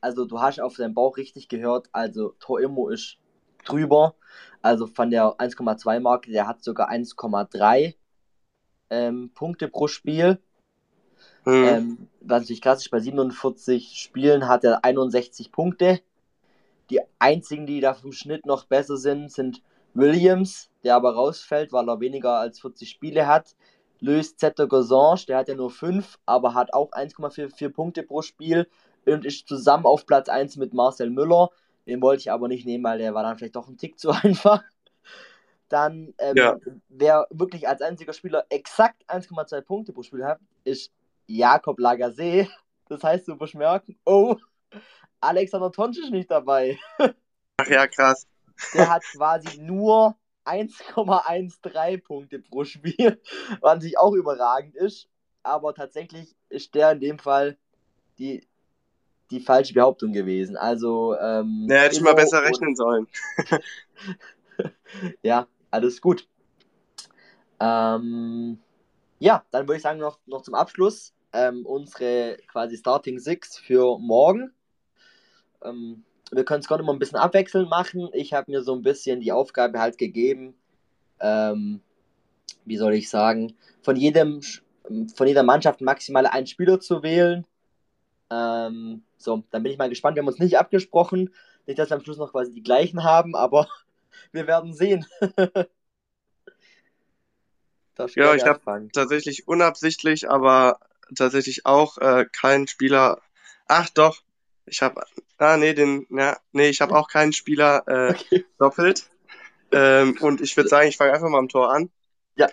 [0.00, 3.18] Also du hast auf deinem Bauch richtig gehört, also Toimo ist
[3.64, 4.14] drüber.
[4.62, 7.94] Also von der 1,2 Marke, der hat sogar 1,3
[8.90, 10.38] ähm, Punkte pro Spiel.
[11.44, 11.64] Hm.
[11.64, 16.00] Ähm, was natürlich krass ist, bei 47 Spielen hat er 61 Punkte.
[16.90, 19.62] Die einzigen, die da vom Schnitt noch besser sind, sind
[19.94, 23.56] Williams, der aber rausfällt, weil er weniger als 40 Spiele hat.
[24.00, 28.68] löst Zeto Gozange, der hat ja nur 5, aber hat auch 1,44 Punkte pro Spiel
[29.06, 31.50] und ist zusammen auf Platz 1 mit Marcel Müller.
[31.86, 34.10] Den wollte ich aber nicht nehmen, weil der war dann vielleicht doch ein Tick zu
[34.10, 34.62] einfach.
[35.68, 36.58] Dann, ähm, ja.
[36.88, 40.92] wer wirklich als einziger Spieler exakt 1,2 Punkte pro Spiel hat, ist
[41.26, 42.48] Jakob Lagasse.
[42.88, 44.36] Das heißt, du wirst merken, oh,
[45.24, 46.78] Alexander Tonsch ist nicht dabei.
[47.56, 48.26] Ach ja, krass.
[48.72, 53.20] Der hat quasi nur 1,13 Punkte pro Spiel,
[53.60, 55.08] was sich auch überragend ist.
[55.42, 57.56] Aber tatsächlich ist der in dem Fall
[58.18, 58.46] die,
[59.30, 60.56] die falsche Behauptung gewesen.
[60.56, 63.06] Also, ähm, ja, hätte ich mal besser rechnen sollen.
[65.22, 66.28] ja, alles gut.
[67.60, 68.58] Ähm,
[69.18, 73.98] ja, dann würde ich sagen, noch, noch zum Abschluss ähm, unsere quasi Starting Six für
[73.98, 74.52] morgen.
[75.64, 78.08] Ähm, wir können es gerade immer ein bisschen abwechselnd machen.
[78.12, 80.54] Ich habe mir so ein bisschen die Aufgabe halt gegeben,
[81.20, 81.80] ähm,
[82.64, 84.40] wie soll ich sagen, von jedem
[85.14, 87.46] von jeder Mannschaft maximal einen Spieler zu wählen.
[88.30, 90.16] Ähm, so, dann bin ich mal gespannt.
[90.16, 91.34] Wir haben uns nicht abgesprochen.
[91.66, 93.68] Nicht, dass wir am Schluss noch quasi die gleichen haben, aber
[94.32, 95.06] wir werden sehen.
[97.96, 100.80] ja, ich habe tatsächlich unabsichtlich, aber
[101.16, 103.22] tatsächlich auch äh, keinen Spieler.
[103.66, 104.20] Ach doch,
[104.66, 105.02] ich habe,
[105.38, 108.44] ah nee, den, ja, nee, ich habe auch keinen Spieler äh, okay.
[108.58, 109.08] doppelt.
[109.72, 111.90] Ähm, und ich würde sagen, ich fange einfach mal am Tor an.
[112.36, 112.48] Ja.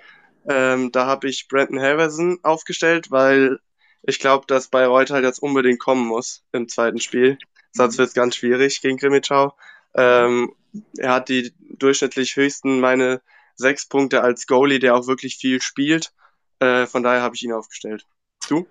[0.48, 3.60] Ähm, da habe ich Brandon Harrison aufgestellt, weil
[4.04, 7.38] ich glaube, dass Bayreuth halt jetzt unbedingt kommen muss im zweiten Spiel.
[7.72, 7.98] Sonst mhm.
[8.00, 9.56] wird es ganz schwierig gegen Grimmitschau.
[9.94, 10.56] Ähm,
[10.98, 13.22] er hat die durchschnittlich höchsten meine
[13.56, 16.14] sechs Punkte als Goalie, der auch wirklich viel spielt.
[16.60, 18.06] Äh, von daher habe ich ihn aufgestellt.
[18.48, 18.68] Du?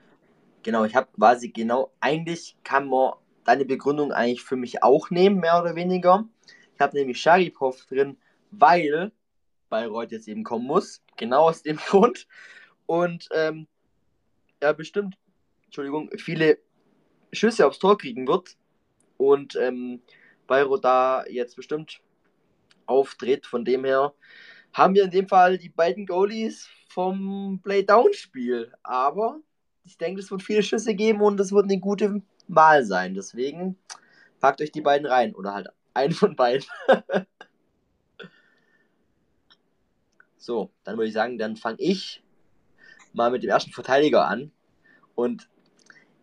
[0.62, 3.14] Genau, ich habe quasi genau, eigentlich kann man
[3.50, 6.28] deine Begründung eigentlich für mich auch nehmen, mehr oder weniger.
[6.74, 8.16] Ich habe nämlich Sharipov drin,
[8.52, 9.10] weil
[9.68, 11.02] Bayreuth jetzt eben kommen muss.
[11.16, 12.28] Genau aus dem Grund.
[12.86, 13.66] Und ähm,
[14.60, 15.18] er bestimmt,
[15.64, 16.58] Entschuldigung, viele
[17.32, 18.56] Schüsse aufs Tor kriegen wird.
[19.16, 20.00] Und ähm,
[20.46, 22.00] Bayreuth da jetzt bestimmt
[22.86, 23.46] auftritt.
[23.46, 24.14] Von dem her
[24.72, 28.72] haben wir in dem Fall die beiden Goalies vom Playdown-Spiel.
[28.84, 29.40] Aber
[29.84, 32.22] ich denke, es wird viele Schüsse geben und es wird eine gute
[32.54, 33.14] Wahl sein.
[33.14, 33.76] Deswegen
[34.40, 35.34] packt euch die beiden rein.
[35.34, 36.66] Oder halt einen von beiden.
[40.36, 42.22] so, dann würde ich sagen, dann fange ich
[43.12, 44.50] mal mit dem ersten Verteidiger an.
[45.14, 45.48] Und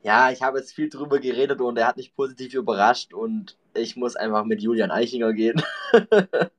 [0.03, 3.95] ja, ich habe jetzt viel drüber geredet und er hat mich positiv überrascht und ich
[3.97, 5.61] muss einfach mit Julian Eichinger gehen.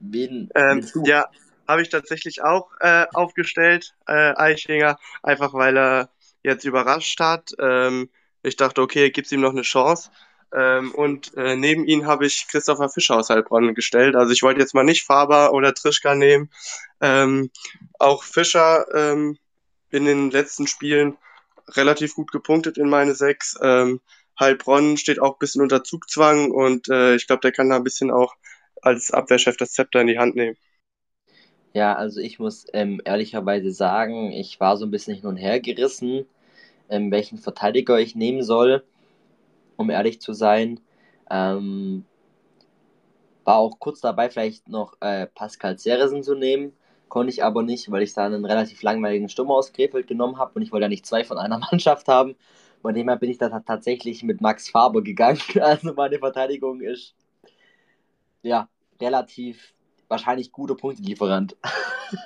[0.00, 0.48] Wen?
[0.54, 1.26] Ähm, ja,
[1.68, 6.08] habe ich tatsächlich auch äh, aufgestellt, äh, Eichinger, einfach weil er
[6.42, 7.50] jetzt überrascht hat.
[7.58, 8.10] Ähm,
[8.42, 10.10] ich dachte, okay, gibt's ihm noch eine Chance.
[10.52, 14.16] Ähm, und äh, neben ihn habe ich Christopher Fischer aus Heilbronn gestellt.
[14.16, 16.50] Also ich wollte jetzt mal nicht Faber oder Trischka nehmen.
[17.00, 17.50] Ähm,
[17.98, 19.38] auch Fischer ähm,
[19.90, 21.16] in den letzten Spielen
[21.68, 23.56] relativ gut gepunktet in meine sechs.
[23.62, 24.00] Ähm,
[24.38, 27.84] Heilbronn steht auch ein bisschen unter Zugzwang und äh, ich glaube, der kann da ein
[27.84, 28.34] bisschen auch
[28.82, 30.56] als Abwehrchef das Zepter in die Hand nehmen.
[31.72, 35.60] Ja, also ich muss ähm, ehrlicherweise sagen, ich war so ein bisschen hin und her
[35.60, 36.26] gerissen,
[36.88, 38.82] ähm, welchen Verteidiger ich nehmen soll,
[39.76, 40.80] um ehrlich zu sein.
[41.30, 42.04] Ähm,
[43.44, 46.72] war auch kurz dabei, vielleicht noch äh, Pascal Ceresen zu nehmen,
[47.08, 50.52] konnte ich aber nicht, weil ich da einen relativ langweiligen Stürmer aus Krefeld genommen habe
[50.54, 52.36] und ich wollte ja nicht zwei von einer Mannschaft haben.
[52.82, 55.40] Von dem her bin ich da tatsächlich mit Max Faber gegangen.
[55.60, 57.14] Also meine Verteidigung ist
[58.42, 58.68] ja
[59.00, 59.74] relativ
[60.10, 61.56] wahrscheinlich guter Punktelieferant.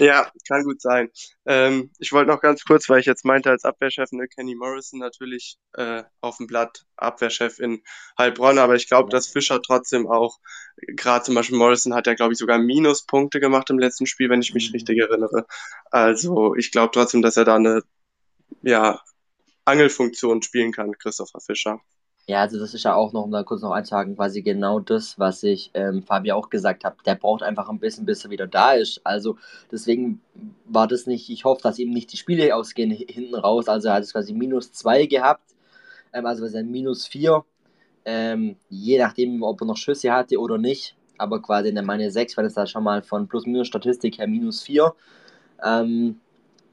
[0.00, 1.10] ja, kann gut sein.
[1.46, 4.98] Ähm, ich wollte noch ganz kurz, weil ich jetzt meinte, als Abwehrchef ne, Kenny Morrison
[4.98, 7.82] natürlich äh, auf dem Blatt Abwehrchef in
[8.18, 9.16] Heilbronn, aber ich glaube, ja.
[9.16, 10.38] dass Fischer trotzdem auch,
[10.76, 14.42] gerade zum Beispiel Morrison hat ja, glaube ich, sogar Minuspunkte gemacht im letzten Spiel, wenn
[14.42, 14.74] ich mich mhm.
[14.74, 15.46] richtig erinnere.
[15.90, 17.82] Also ich glaube trotzdem, dass er da eine
[18.62, 19.00] ja,
[19.64, 21.80] Angelfunktion spielen kann, Christopher Fischer.
[22.28, 25.18] Ja, also das ist ja auch noch, um da kurz noch einzuhaken, quasi genau das,
[25.18, 26.96] was ich ähm, Fabi auch gesagt habe.
[27.06, 29.00] Der braucht einfach ein bisschen, bis er wieder da ist.
[29.02, 29.38] Also
[29.72, 30.20] deswegen
[30.66, 33.66] war das nicht, ich hoffe, dass ihm nicht die Spiele ausgehen hinten raus.
[33.68, 35.54] Also er hat es quasi minus zwei gehabt,
[36.12, 37.44] ähm, also was ein minus vier.
[38.04, 40.96] Ähm, je nachdem, ob er noch Schüsse hatte oder nicht.
[41.18, 44.62] Aber quasi in der meine 6 war das da schon mal von Plus-Minus-Statistik her minus
[44.62, 44.94] 4.
[45.64, 46.20] Ähm,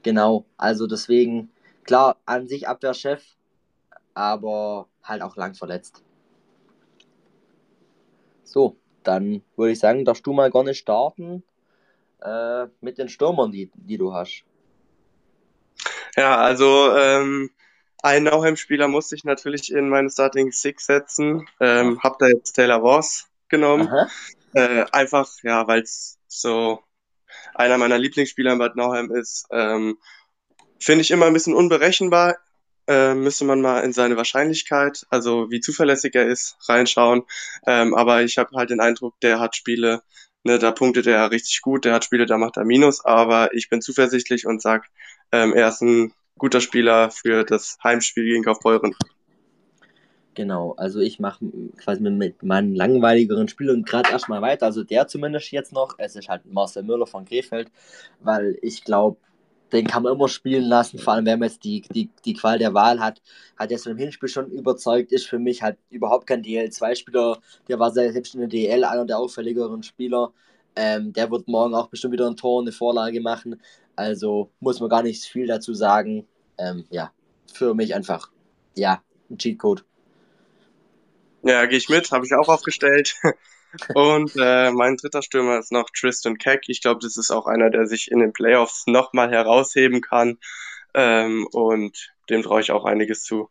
[0.02, 1.50] genau, also deswegen,
[1.84, 3.22] klar, an sich Abwehrchef,
[4.16, 6.02] aber halt auch lang verletzt.
[8.42, 11.44] So, dann würde ich sagen, darfst du mal gerne starten
[12.22, 14.44] äh, mit den Stürmern, die, die du hast.
[16.16, 17.50] Ja, also ähm,
[18.02, 21.46] einen Nauheim-Spieler musste ich natürlich in meine Starting Six setzen.
[21.60, 23.88] Ähm, hab da jetzt Taylor Voss genommen.
[24.54, 26.80] Äh, einfach, ja, weil es so
[27.54, 29.46] einer meiner Lieblingsspieler in Bad Nauheim ist.
[29.50, 29.98] Ähm,
[30.78, 32.36] Finde ich immer ein bisschen unberechenbar.
[32.88, 37.24] Äh, müsste man mal in seine Wahrscheinlichkeit, also wie zuverlässig er ist, reinschauen.
[37.66, 40.02] Ähm, aber ich habe halt den Eindruck, der hat Spiele,
[40.44, 43.68] ne, da punktet er richtig gut, der hat Spiele, da macht er Minus, aber ich
[43.68, 44.88] bin zuversichtlich und sag,
[45.32, 48.94] ähm, er ist ein guter Spieler für das Heimspiel gegen Kaufbeuren.
[50.34, 51.46] Genau, also ich mache
[51.78, 54.66] quasi mit meinen langweiligeren Spielern gerade erstmal weiter.
[54.66, 55.94] Also der zumindest jetzt noch.
[55.96, 57.70] Es ist halt Marcel Müller von Krefeld,
[58.20, 59.16] weil ich glaube,
[59.72, 62.58] den kann man immer spielen lassen, vor allem wenn man jetzt die, die, die Qual
[62.58, 63.20] der Wahl hat.
[63.56, 67.38] Hat so im Hinspiel schon überzeugt, ist für mich halt überhaupt kein DL2-Spieler.
[67.68, 70.32] Der war selbst in der DL einer der auffälligeren Spieler.
[70.76, 73.60] Ähm, der wird morgen auch bestimmt wieder ein Tor, eine Vorlage machen.
[73.96, 76.26] Also muss man gar nicht viel dazu sagen.
[76.58, 77.10] Ähm, ja,
[77.52, 78.30] für mich einfach,
[78.76, 79.84] ja, ein Cheatcode.
[81.42, 83.14] Ja, gehe ich mit, habe ich auch aufgestellt.
[83.94, 86.62] Und äh, mein dritter Stürmer ist noch Tristan Keck.
[86.68, 90.38] Ich glaube, das ist auch einer, der sich in den Playoffs nochmal herausheben kann.
[90.94, 93.50] Ähm, und dem traue ich auch einiges zu.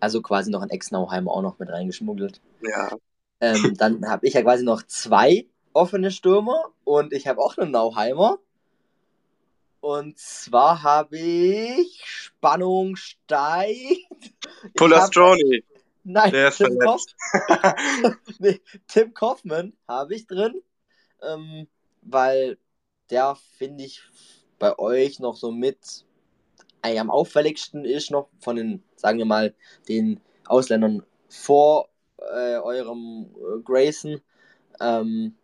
[0.00, 2.40] Also quasi noch ein Ex-Nauheimer auch noch mit reingeschmuggelt.
[2.62, 2.90] Ja.
[3.40, 7.70] Ähm, dann habe ich ja quasi noch zwei offene Stürmer und ich habe auch einen
[7.70, 8.38] Nauheimer.
[9.80, 14.34] Und zwar habe ich Spannung steigt.
[14.74, 15.62] Polastroni.
[16.08, 17.02] Nein, Der ist Tim, Kauf
[18.38, 20.62] nee, Tim Kaufmann habe ich drin,
[21.20, 21.66] ähm,
[22.02, 22.58] weil
[23.10, 24.02] der finde ich
[24.60, 26.04] bei euch noch so mit
[26.82, 29.52] am auffälligsten ist noch von den, sagen wir mal,
[29.88, 31.88] den Ausländern vor
[32.18, 34.20] äh, eurem äh, Grayson.
[34.80, 35.34] Ähm,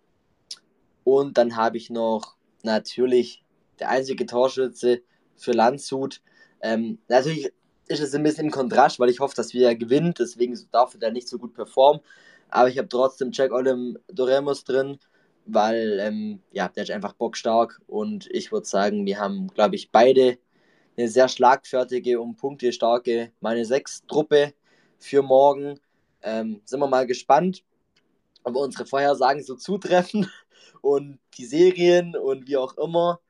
[1.03, 3.45] und dann habe ich noch natürlich
[3.81, 5.03] der einzige Torschütze
[5.35, 6.23] für Landshut.
[6.61, 7.53] Ähm, natürlich
[8.01, 10.15] ist es ein bisschen Kontrast, weil ich hoffe, dass wir gewinnen.
[10.19, 12.03] Deswegen darf er nicht so gut performen.
[12.51, 14.99] Aber ich habe trotzdem Jack Olem Doremos drin,
[15.47, 17.81] weil ähm, ja, der ist einfach bockstark.
[17.87, 20.39] Und ich würde sagen, wir haben, glaube ich, beide
[20.97, 24.53] eine sehr schlagfertige und punktestarke meine sechs Truppe
[24.99, 25.81] für morgen.
[26.23, 27.65] Ähm, sind wir mal gespannt,
[28.45, 30.31] ob unsere Vorhersagen so zutreffen
[30.83, 33.21] und die Serien und wie auch immer.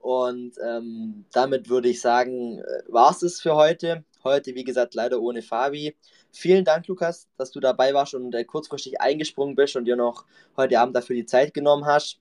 [0.00, 4.04] Und ähm, damit würde ich sagen, äh, war es es für heute.
[4.24, 5.96] Heute, wie gesagt, leider ohne Fabi.
[6.30, 10.24] Vielen Dank, Lukas, dass du dabei warst und äh, kurzfristig eingesprungen bist und dir noch
[10.56, 12.20] heute Abend dafür die Zeit genommen hast.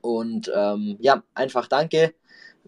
[0.00, 2.14] Und ähm, ja, einfach danke.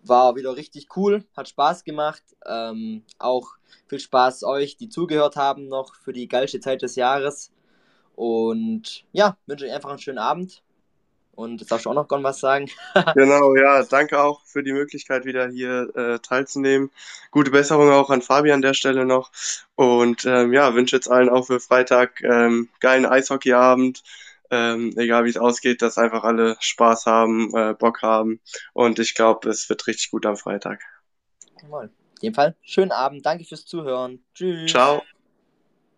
[0.05, 2.23] War wieder richtig cool, hat Spaß gemacht.
[2.47, 3.49] Ähm, auch
[3.87, 7.53] viel Spaß euch, die zugehört haben, noch für die geilste Zeit des Jahres.
[8.17, 10.63] Und ja, wünsche euch einfach einen schönen Abend.
[11.35, 12.71] Und jetzt darfst du auch noch was sagen.
[13.15, 16.91] genau, ja, danke auch für die Möglichkeit, wieder hier äh, teilzunehmen.
[17.31, 19.31] Gute Besserung auch an Fabi an der Stelle noch.
[19.75, 24.03] Und ähm, ja, wünsche jetzt allen auch für Freitag ähm, geilen Eishockeyabend.
[24.51, 28.41] Ähm, egal wie es ausgeht, dass einfach alle Spaß haben, äh, Bock haben.
[28.75, 30.83] Und ich glaube, es wird richtig gut am Freitag.
[31.63, 31.89] In
[32.23, 33.25] dem Fall, schönen Abend.
[33.25, 34.23] Danke fürs Zuhören.
[34.35, 34.71] Tschüss.
[34.71, 35.03] Ciao.